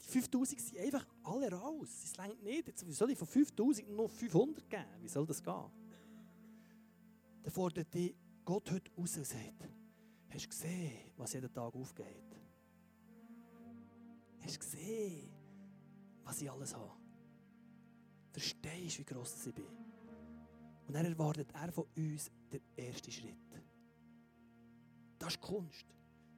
die, 0.00 0.04
die 0.04 0.10
5000 0.10 0.60
sind 0.60 0.78
einfach 0.78 1.06
alle 1.24 1.50
raus. 1.50 1.88
Es 2.04 2.16
längt 2.16 2.42
nicht. 2.42 2.66
Jetzt, 2.68 2.86
wie 2.86 2.92
soll 2.92 3.10
ich 3.10 3.18
von 3.18 3.28
5000 3.28 3.90
nur 3.90 4.08
500 4.08 4.68
geben? 4.68 4.84
Wie 5.00 5.08
soll 5.08 5.26
das 5.26 5.42
gehen? 5.42 5.70
Dann 7.42 7.52
fordert 7.52 7.92
dich 7.92 8.14
Gott 8.44 8.70
heute 8.70 8.90
raus 8.96 9.16
und 9.16 9.26
sagt, 9.26 9.68
hast 10.30 10.44
du 10.44 10.48
gesehen, 10.48 11.12
was 11.16 11.32
jeden 11.32 11.52
Tag 11.52 11.74
aufgeht? 11.74 12.36
Hast 14.40 14.56
du 14.56 14.58
gesehen, 14.60 15.30
was 16.24 16.40
ich 16.40 16.50
alles 16.50 16.74
habe? 16.74 16.92
Verstehst 18.32 18.96
du, 18.96 19.00
wie 19.00 19.04
gross 19.04 19.46
ich 19.46 19.54
bin? 19.54 19.64
Und 20.86 20.94
dann 20.94 21.04
erwartet 21.04 21.52
er 21.52 21.70
von 21.70 21.86
uns 21.96 22.30
den 22.50 22.62
ersten 22.76 23.10
Schritt. 23.10 23.36
Das 25.18 25.34
ist 25.34 25.40
Kunst. 25.40 25.84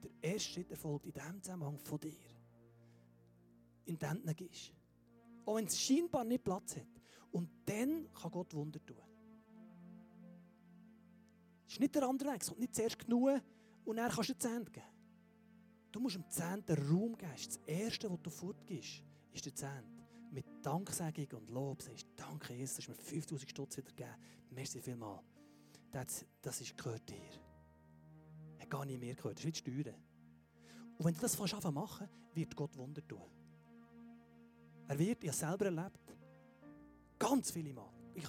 Der 0.03 0.11
erste 0.21 0.53
Schritt 0.53 0.71
erfolgt 0.71 1.05
in 1.05 1.13
dem 1.13 1.41
Zusammenhang 1.41 1.77
von 1.79 1.99
dir 1.99 2.11
in 3.85 3.97
die 3.97 4.05
Hände 4.05 4.33
gibst. 4.35 4.73
Auch 5.45 5.55
wenn 5.55 5.65
es 5.65 5.79
scheinbar 5.79 6.23
nicht 6.23 6.43
Platz 6.43 6.75
hat. 6.75 6.87
Und 7.31 7.49
dann 7.65 8.11
kann 8.13 8.31
Gott 8.31 8.53
Wunder 8.53 8.83
tun. 8.85 8.97
Es 11.65 11.73
ist 11.73 11.79
nicht 11.79 11.95
der 11.95 12.03
andere 12.03 12.33
Weg, 12.33 12.41
es 12.41 12.49
kommt 12.49 12.59
nicht 12.59 12.75
zuerst 12.75 12.99
genug 12.99 13.41
und 13.85 13.95
dann 13.95 14.11
kannst 14.11 14.29
du 14.29 14.33
den 14.33 14.39
Zehnt 14.39 14.73
geben. 14.73 14.85
Du 15.91 15.99
musst 15.99 16.15
dem 16.15 16.29
Zehnt 16.29 16.67
den 16.67 16.77
Raum 16.89 17.17
geben. 17.17 17.31
Das 17.33 17.57
Erste, 17.65 18.11
was 18.11 18.21
du 18.21 18.29
fortgibst, 18.29 19.01
ist 19.31 19.45
der 19.45 19.55
Zehnt. 19.55 20.01
Mit 20.31 20.45
Danksagung 20.61 21.27
und 21.33 21.49
Lob 21.49 21.81
sagst 21.81 22.07
danke 22.15 22.53
Jesus, 22.53 22.77
dass 22.77 22.85
du 22.85 22.91
mir 22.91 22.97
5000 22.97 23.49
Stutz 23.49 23.77
wieder 23.77 23.87
gegeben 23.87 24.15
Merci 24.49 24.81
vielmals. 24.81 25.23
Das, 25.91 26.25
das 26.41 26.61
ist, 26.61 26.77
gehört 26.77 27.09
dir. 27.09 27.29
Hat 28.59 28.69
gar 28.69 28.85
nicht 28.85 28.99
mehr 28.99 29.15
gehört. 29.15 29.37
Das 29.37 29.45
ist 29.45 29.65
wie 29.65 29.71
die 29.71 29.81
Steuern. 29.81 30.01
Und 30.97 31.05
wenn 31.05 31.13
du 31.13 31.21
das 31.21 31.35
fast 31.35 31.53
machen 31.71 32.07
wird 32.33 32.55
Gott 32.55 32.77
Wunder 32.77 33.05
tun. 33.05 33.21
Er 34.91 34.99
wird, 34.99 35.23
ich 35.23 35.29
habe 35.29 35.37
selber 35.37 35.65
erlebt, 35.67 36.17
ganz 37.17 37.49
viele 37.49 37.71
Mal. 37.71 37.89
Ich, 38.13 38.25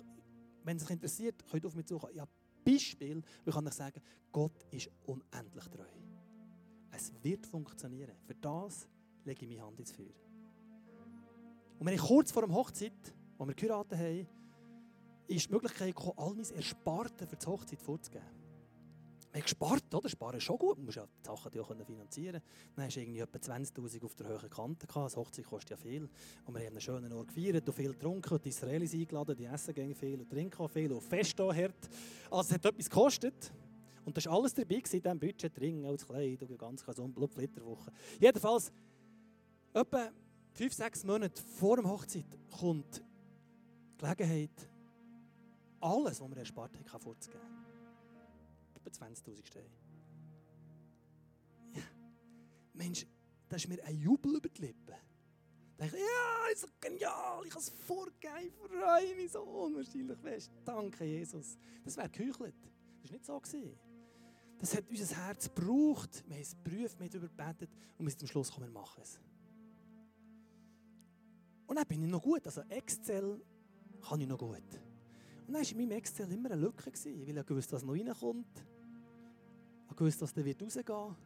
wenn 0.63 0.77
es 0.77 0.85
euch 0.85 0.91
interessiert, 0.91 1.45
könnt 1.51 1.65
ihr 1.65 1.67
auf 1.67 1.75
mich 1.75 1.87
zukommen. 1.87 2.13
Ich 2.15 2.21
habe 2.21 2.31
Beispiel, 2.65 3.21
wo 3.45 3.49
ich 3.49 3.55
kann 3.57 3.67
euch 3.67 3.75
sagen, 3.75 4.01
Gott 4.31 4.65
ist 4.71 4.89
unendlich 5.07 5.65
treu. 5.65 5.89
Es 6.93 7.13
wird 7.21 7.49
funktionieren. 7.49 8.15
Für 8.25 8.37
das 8.37 8.87
lege 9.25 9.45
ich 9.45 9.51
meine 9.51 9.67
Hand 9.67 9.81
ins 9.81 9.91
Feuer. 9.91 10.15
Und 11.81 11.85
wenn 11.85 11.95
ich 11.95 12.01
kurz 12.01 12.31
vor 12.31 12.47
der 12.47 12.55
Hochzeit, 12.55 13.13
wo 13.39 13.45
wir 13.45 13.55
geheiratet 13.55 13.99
haben, 13.99 14.29
ist 15.27 15.49
die 15.49 15.53
Möglichkeit 15.53 15.97
gekommen, 15.97 16.15
all 16.17 16.33
mein 16.33 16.45
Ersparten 16.45 17.27
für 17.27 17.37
die 17.37 17.47
Hochzeit 17.47 17.83
vorzugeben. 17.83 18.42
Man 19.33 19.41
hat 19.41 19.45
gespart, 19.45 19.95
oder? 19.95 20.09
Sparen 20.11 20.37
ist 20.37 20.45
schon 20.45 20.59
gut. 20.59 20.77
Man 20.77 20.85
muss 20.85 20.95
ja 20.95 21.07
die 21.07 21.27
Sachen 21.27 21.59
auch 21.59 21.87
finanzieren 21.87 22.43
Dann 22.77 22.85
hast 22.85 22.97
du 22.97 23.01
irgendwie 23.01 23.21
etwa 23.21 23.39
20'000 23.39 24.05
auf 24.05 24.15
der 24.15 24.29
hohen 24.29 24.51
Kante 24.51 24.87
gehabt. 24.87 25.07
Das 25.07 25.17
Hochzeit 25.17 25.47
kostet 25.47 25.71
ja 25.71 25.77
viel. 25.79 26.07
Und 26.45 26.55
wir 26.55 26.61
haben 26.61 26.69
einen 26.69 26.81
schönen 26.83 27.11
Ort 27.15 27.29
gefeiert 27.29 27.67
und 27.67 27.75
viel 27.75 27.93
getrunken. 27.93 28.39
Die 28.45 28.51
Israelis 28.51 28.93
eingeladen, 28.93 29.35
die 29.35 29.47
essen 29.47 29.73
gehen 29.73 29.95
viel 29.95 30.21
und 30.21 30.29
trinken 30.29 30.61
auch 30.61 30.69
viel 30.69 30.93
und 30.93 31.01
fest 31.01 31.41
auch 31.41 31.55
hart. 31.55 31.89
Also 32.31 32.51
es 32.51 32.53
hat 32.53 32.67
etwas 32.67 32.91
gekostet. 32.91 33.53
Und 34.05 34.15
das 34.15 34.27
war 34.27 34.35
alles 34.35 34.53
dabei 34.53 34.75
in 34.75 34.83
diesem 34.83 35.19
Budget. 35.19 35.61
Ring, 35.61 35.83
das 35.83 36.07
Kleid 36.07 36.43
und 36.43 36.59
ganz 36.59 36.85
so 36.85 37.03
eine 37.03 37.29
Flitterwoche. 37.29 37.91
Jedenfalls, 38.21 38.71
etwa 39.73 40.11
5, 40.53 40.75
6 40.75 41.05
Monate 41.05 41.41
vor 41.41 41.77
der 41.77 41.89
Hochzeit 41.89 42.27
kommt 42.51 43.03
die 43.99 44.05
Gelegenheit, 44.05 44.69
alles, 45.81 46.21
was 46.21 46.29
wir 46.29 46.37
erspart 46.37 46.73
haben, 46.77 47.01
vorzugeben 47.01 47.72
etwa 48.87 49.05
20.000 49.05 49.47
Steine. 49.47 49.71
Ja. 51.75 51.83
Mensch, 52.75 53.07
da 53.49 53.57
ist 53.57 53.69
mir 53.69 53.83
ein 53.85 53.97
Jubel 53.97 54.37
über 54.37 54.49
die 54.49 54.63
Lippen. 54.63 54.95
Da 55.77 55.85
dachte 55.85 55.97
ich, 55.97 56.03
ja, 56.03 56.53
ist 56.53 56.61
so 56.61 56.69
genial, 56.81 57.45
ich 57.45 57.51
kann 57.51 57.63
es 57.63 57.71
vorgeben, 57.71 58.35
ich 58.47 58.53
freue 58.53 59.17
mich 59.17 59.33
so 59.33 59.43
unwahrscheinlich 59.43 60.19
fest. 60.19 60.51
Danke, 60.65 61.05
Jesus. 61.05 61.57
Das 61.85 61.97
wäre 61.97 62.09
geheuchelt. 62.09 62.55
Das 63.01 63.11
war 63.11 63.13
nicht 63.13 63.27
so. 63.27 63.41
Gewesen. 63.41 63.79
Das 64.59 64.77
hat 64.77 64.89
unser 64.89 65.17
Herz 65.17 65.53
gebraucht. 65.53 66.23
Wir 66.29 66.37
haben 66.37 66.43
es 66.43 66.55
geprüft, 66.55 66.99
wir 66.99 67.07
haben 67.07 67.11
darüber 67.11 67.29
gebetet 67.29 67.71
und 67.99 68.07
wir 68.07 68.11
sind 68.11 68.21
zum 68.21 68.29
Schluss 68.29 68.49
gekommen, 68.49 68.69
wir 68.69 68.81
machen 68.81 69.03
es. 69.03 69.19
Und 71.67 71.77
dann 71.77 71.87
bin 71.87 72.03
ich 72.03 72.11
noch 72.11 72.23
gut. 72.23 72.47
Also 72.47 72.61
Excel 72.69 73.41
kann 74.07 74.21
ich 74.21 74.29
noch 74.29 74.39
gut. 74.39 74.63
Und 75.47 75.55
dann 75.55 75.63
war 75.63 75.71
in 75.71 75.77
meinem 75.79 75.91
Excel 75.93 76.31
immer 76.31 76.51
eine 76.53 76.61
Lücke, 76.61 76.87
weil 76.87 77.39
ich 77.39 77.51
wusste, 77.51 77.73
was 77.73 77.83
noch 77.83 77.95
reinkommt. 77.95 78.65
Ich 79.95 80.01
wusste, 80.01 80.23
was 80.23 80.33
da 80.33 80.45
wird 80.45 80.63
rausgehen. 80.63 80.97
Und 80.97 81.17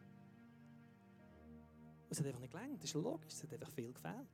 es 2.09 2.19
hat 2.19 2.27
einfach 2.27 2.41
nicht 2.41 2.51
gelangt. 2.51 2.83
Das 2.83 2.89
ist 2.89 2.93
logisch. 2.95 3.33
Es 3.33 3.43
hat 3.43 3.53
einfach 3.53 3.71
viel 3.71 3.93
gefehlt. 3.93 4.27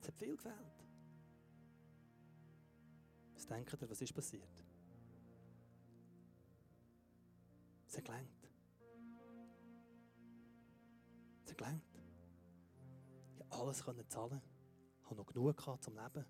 Es 0.00 0.08
hat 0.08 0.14
viel 0.16 0.36
gefehlt. 0.36 0.84
Was 3.34 3.46
denkt 3.46 3.72
ihr, 3.72 3.90
was 3.90 4.00
ist 4.00 4.14
passiert? 4.14 4.64
Es 7.88 7.96
hat 7.96 8.04
gelangt. 8.04 8.50
Es 11.44 11.50
hat 11.50 11.58
gelangt. 11.58 11.82
Ich 13.38 13.48
konnte 13.82 14.00
alles 14.00 14.08
zahlen. 14.08 14.42
Ich 15.00 15.04
hatte 15.06 15.16
noch 15.16 15.26
genug 15.26 15.56
gehabt 15.56 15.84
zum 15.84 15.94
Leben. 15.94 16.24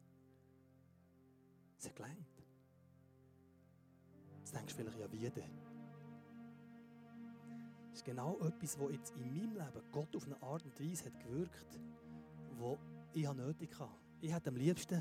Es 1.79 1.87
hat 1.87 1.97
gelangt. 1.97 2.45
Jetzt 4.39 4.55
denkst 4.55 4.75
du 4.75 4.83
vielleicht, 4.83 4.99
ja, 4.99 5.11
wie 5.11 5.31
denn? 5.31 5.64
Das 7.95 8.01
ist 8.01 8.07
genau 8.07 8.37
etwas, 8.41 8.77
was 8.81 8.91
jetzt 8.91 9.15
in 9.15 9.21
meinem 9.21 9.53
Leben 9.53 9.93
Gott 9.93 10.17
auf 10.17 10.27
eine 10.27 10.43
Art 10.43 10.65
und 10.65 10.81
Weise 10.81 11.05
hat 11.05 11.21
gewirkt, 11.21 11.79
wo 12.59 12.77
ich 13.13 13.33
nötig 13.33 13.79
hatte. 13.79 13.95
Ich 14.21 14.35
hätte 14.35 14.49
am 14.49 14.57
liebsten 14.57 15.01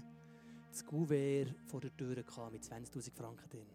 das 0.70 0.86
Gouverneur 0.86 1.56
vor 1.66 1.82
der 1.82 1.98
Tür 1.98 2.10
mit 2.52 2.64
20.000 2.64 3.12
Franken 3.16 3.50
drin. 3.50 3.66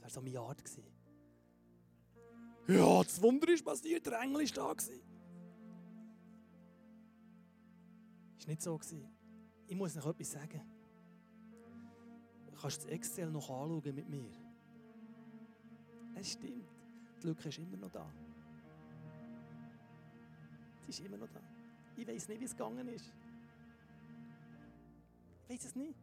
wäre 0.00 0.10
so 0.10 0.20
meine 0.20 0.40
Art 0.40 0.64
gewesen. 0.64 0.82
Ja, 2.66 3.04
das 3.04 3.22
Wunder 3.22 3.48
ist 3.52 3.64
passiert, 3.64 4.04
der 4.06 4.20
Engel 4.20 4.40
war 4.40 4.66
da. 4.66 4.72
Gewesen. 4.72 5.00
War 8.40 8.46
nicht 8.48 8.62
so. 8.62 8.76
Gewesen. 8.76 9.08
Ich 9.68 9.76
muss 9.76 9.94
noch 9.94 10.06
etwas 10.06 10.32
sagen. 10.32 10.60
Du 12.50 12.60
kannst 12.60 12.78
das 12.78 12.86
Excel 12.86 13.30
noch 13.30 13.48
anschauen 13.48 13.94
mit 13.94 14.08
mir. 14.08 14.32
Es 16.16 16.32
stimmt. 16.32 16.66
Die 17.22 17.28
Lücke 17.28 17.48
ist 17.48 17.58
immer 17.58 17.76
noch 17.76 17.92
da. 17.92 18.12
Ist 20.90 20.98
immer 20.98 21.18
noch 21.18 21.28
da. 21.28 21.40
Ich 21.96 22.04
weiß 22.04 22.26
nicht, 22.28 22.40
wie 22.40 22.44
es 22.46 22.50
gegangen 22.50 22.88
ist. 22.88 23.12
Ich 25.44 25.54
weiß 25.54 25.64
es 25.66 25.76
nicht. 25.76 25.94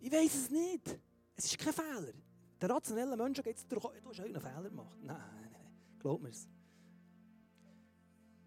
Ich 0.00 0.10
weiß 0.10 0.34
es 0.34 0.50
nicht. 0.50 0.98
Es 1.36 1.44
ist 1.44 1.58
kein 1.58 1.74
Fehler. 1.74 2.14
Der 2.58 2.70
rationelle 2.70 3.18
Mensch 3.18 3.42
geht 3.42 3.58
es 3.58 3.66
durch, 3.66 3.82
du 3.82 4.08
hast 4.08 4.20
einen 4.20 4.40
Fehler 4.40 4.70
gemacht. 4.70 4.96
Nein, 5.02 5.18
nein, 5.18 5.50
nein. 5.52 5.98
Glaub 5.98 6.22
mir's. 6.22 6.48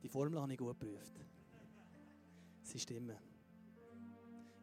Die 0.02 0.10
Formel 0.10 0.42
habe 0.42 0.52
ich 0.52 0.58
gut 0.58 0.80
geprüft. 0.80 1.14
Sie 2.64 2.80
stimmen. 2.80 3.18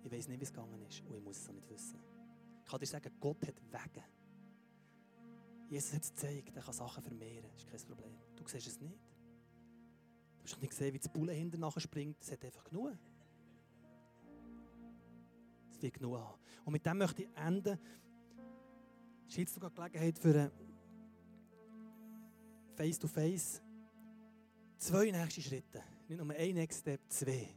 Ich 0.03 0.11
weiß 0.11 0.27
nicht, 0.27 0.41
wie 0.41 0.45
es 0.45 0.53
gegangen 0.53 0.83
ist 0.83 1.01
und 1.03 1.15
ich 1.17 1.23
muss 1.23 1.39
es 1.39 1.49
auch 1.49 1.53
nicht 1.53 1.69
wissen. 1.69 2.01
Ich 2.65 2.71
kann 2.71 2.81
dir 2.81 2.87
sagen, 2.87 3.13
Gott 3.21 3.47
hat 3.47 3.55
Wege. 3.71 4.05
Jesus 5.69 5.93
hat 5.93 6.03
es 6.03 6.11
gezeigt, 6.11 6.57
er 6.57 6.63
kann 6.63 6.75
Sachen 6.75 7.05
vermehren. 7.05 7.49
Das 7.53 7.63
ist 7.63 7.71
kein 7.71 7.97
Problem. 7.97 8.26
Du 8.47 8.53
siehst 8.53 8.69
es 8.69 8.81
nicht. 8.81 8.95
Du 10.39 10.45
hast 10.45 10.61
nicht 10.61 10.71
gesehen, 10.71 10.95
wie 10.95 10.99
das 10.99 11.09
Bulle 11.09 11.33
hinten 11.33 11.81
springt. 11.81 12.17
Es 12.23 12.31
hat 12.31 12.45
einfach 12.45 12.63
genug. 12.63 12.97
Es 15.73 15.83
wird 15.83 15.95
genug 15.95 16.19
haben. 16.19 16.39
Und 16.65 16.73
mit 16.73 16.87
dem 16.87 16.99
möchte 16.99 17.25
ich 17.25 17.29
enden. 17.37 17.77
Es 19.27 19.33
ist 19.33 19.39
jetzt 19.39 19.55
sogar 19.55 19.71
Gelegenheit 19.71 20.17
für 20.17 20.53
Face-to-Face. 22.77 23.63
Zwei 24.79 25.11
nächste 25.11 25.43
Schritte. 25.43 25.83
Nicht 26.07 26.23
nur 26.23 26.33
ein 26.33 26.55
Next 26.55 26.81
Step, 26.81 27.01
zwei. 27.09 27.49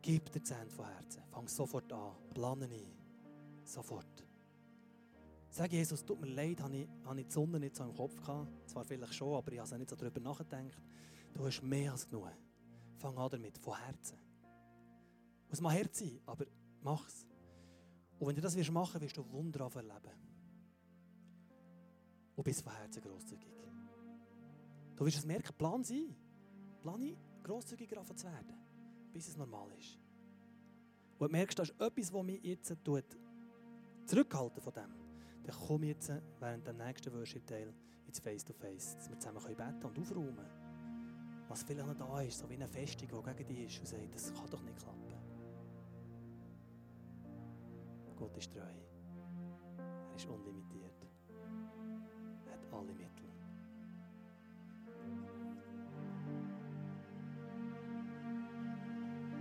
Gib 0.00 0.32
dir 0.32 0.42
Zehn 0.42 0.70
von 0.70 0.86
Herzen. 0.86 1.22
Fang 1.30 1.46
sofort 1.46 1.92
an. 1.92 2.16
Plane 2.32 2.64
ein. 2.64 3.64
Sofort. 3.64 4.25
Sag 5.56 5.72
Jesus, 5.72 6.04
tut 6.04 6.20
mir 6.20 6.26
leid, 6.26 6.60
habe 6.60 6.76
ich, 6.76 6.88
habe 7.06 7.18
ich 7.18 7.28
die 7.28 7.32
Sonne 7.32 7.58
nicht 7.58 7.74
so 7.74 7.82
im 7.84 7.94
Kopf 7.94 8.20
gehabt. 8.20 8.68
Zwar 8.68 8.84
vielleicht 8.84 9.14
schon, 9.14 9.34
aber 9.34 9.52
ich 9.52 9.58
habe 9.58 9.78
nicht 9.78 9.88
so 9.88 9.96
darüber 9.96 10.20
nachgedacht. 10.20 10.82
Du 11.32 11.46
hast 11.46 11.62
mehr 11.62 11.92
als 11.92 12.06
genug. 12.06 12.28
Fang 12.98 13.16
an 13.16 13.30
damit, 13.30 13.56
von 13.56 13.74
Herzen. 13.74 14.18
Muss 15.48 15.62
mal 15.62 15.72
Herz 15.72 15.98
sein, 15.98 16.20
aber 16.26 16.44
mach's. 16.82 17.24
Und 18.18 18.26
wenn 18.28 18.36
du 18.36 18.42
das 18.42 18.54
machen 18.70 19.00
wirst, 19.00 19.16
wirst 19.16 19.16
du 19.16 19.32
Wunder 19.32 19.70
erleben. 19.74 20.12
Und 22.34 22.44
bist 22.44 22.60
von 22.60 22.74
Herzen 22.74 23.00
grosszügig. 23.00 23.48
Du 24.94 25.06
wirst 25.06 25.16
es 25.16 25.24
merken, 25.24 25.56
plan 25.56 25.82
sein. 25.82 26.14
Plane 26.82 27.16
grosszügiger 27.42 28.04
zu 28.04 28.26
werden, 28.26 28.58
bis 29.10 29.28
es 29.28 29.38
normal 29.38 29.72
ist. 29.78 29.98
Und 31.18 31.28
du 31.28 31.32
merkst, 31.32 31.58
das 31.58 31.70
ist 31.70 31.80
etwas, 31.80 32.12
was 32.12 32.22
mich 32.22 32.44
jetzt 32.44 32.76
zurückhalten 34.04 34.60
von 34.60 34.74
dem. 34.74 35.05
Dann 35.46 35.56
komm 35.66 35.84
jetzt 35.84 36.12
während 36.40 36.66
dem 36.66 36.76
nächsten 36.76 37.12
Worship-Teil 37.12 37.72
ins 38.06 38.18
Face-to-Face, 38.18 38.94
-face, 38.94 38.96
dass 38.96 39.08
wir 39.08 39.18
zusammen 39.18 39.56
beten 39.56 39.86
und 39.86 39.98
aufräumen 39.98 40.46
Was 41.48 41.62
vielleicht 41.62 41.86
noch 41.86 41.94
da 41.94 42.20
ist, 42.20 42.38
so 42.38 42.50
wie 42.50 42.54
eine 42.54 42.66
Festung, 42.66 43.08
die 43.08 43.34
gegen 43.34 43.48
dich 43.48 43.66
ist 43.66 43.78
und 43.80 43.86
sagt, 43.86 44.14
das 44.14 44.34
kann 44.34 44.50
doch 44.50 44.62
nicht 44.62 44.76
klappen. 44.76 45.06
Gott 48.16 48.36
ist 48.38 48.50
treu. 48.50 48.60
Er 48.60 50.16
ist 50.16 50.26
unlimitiert. 50.26 51.06
Er 52.46 52.52
hat 52.52 52.72
alle 52.72 52.94
Mittel. 52.94 53.15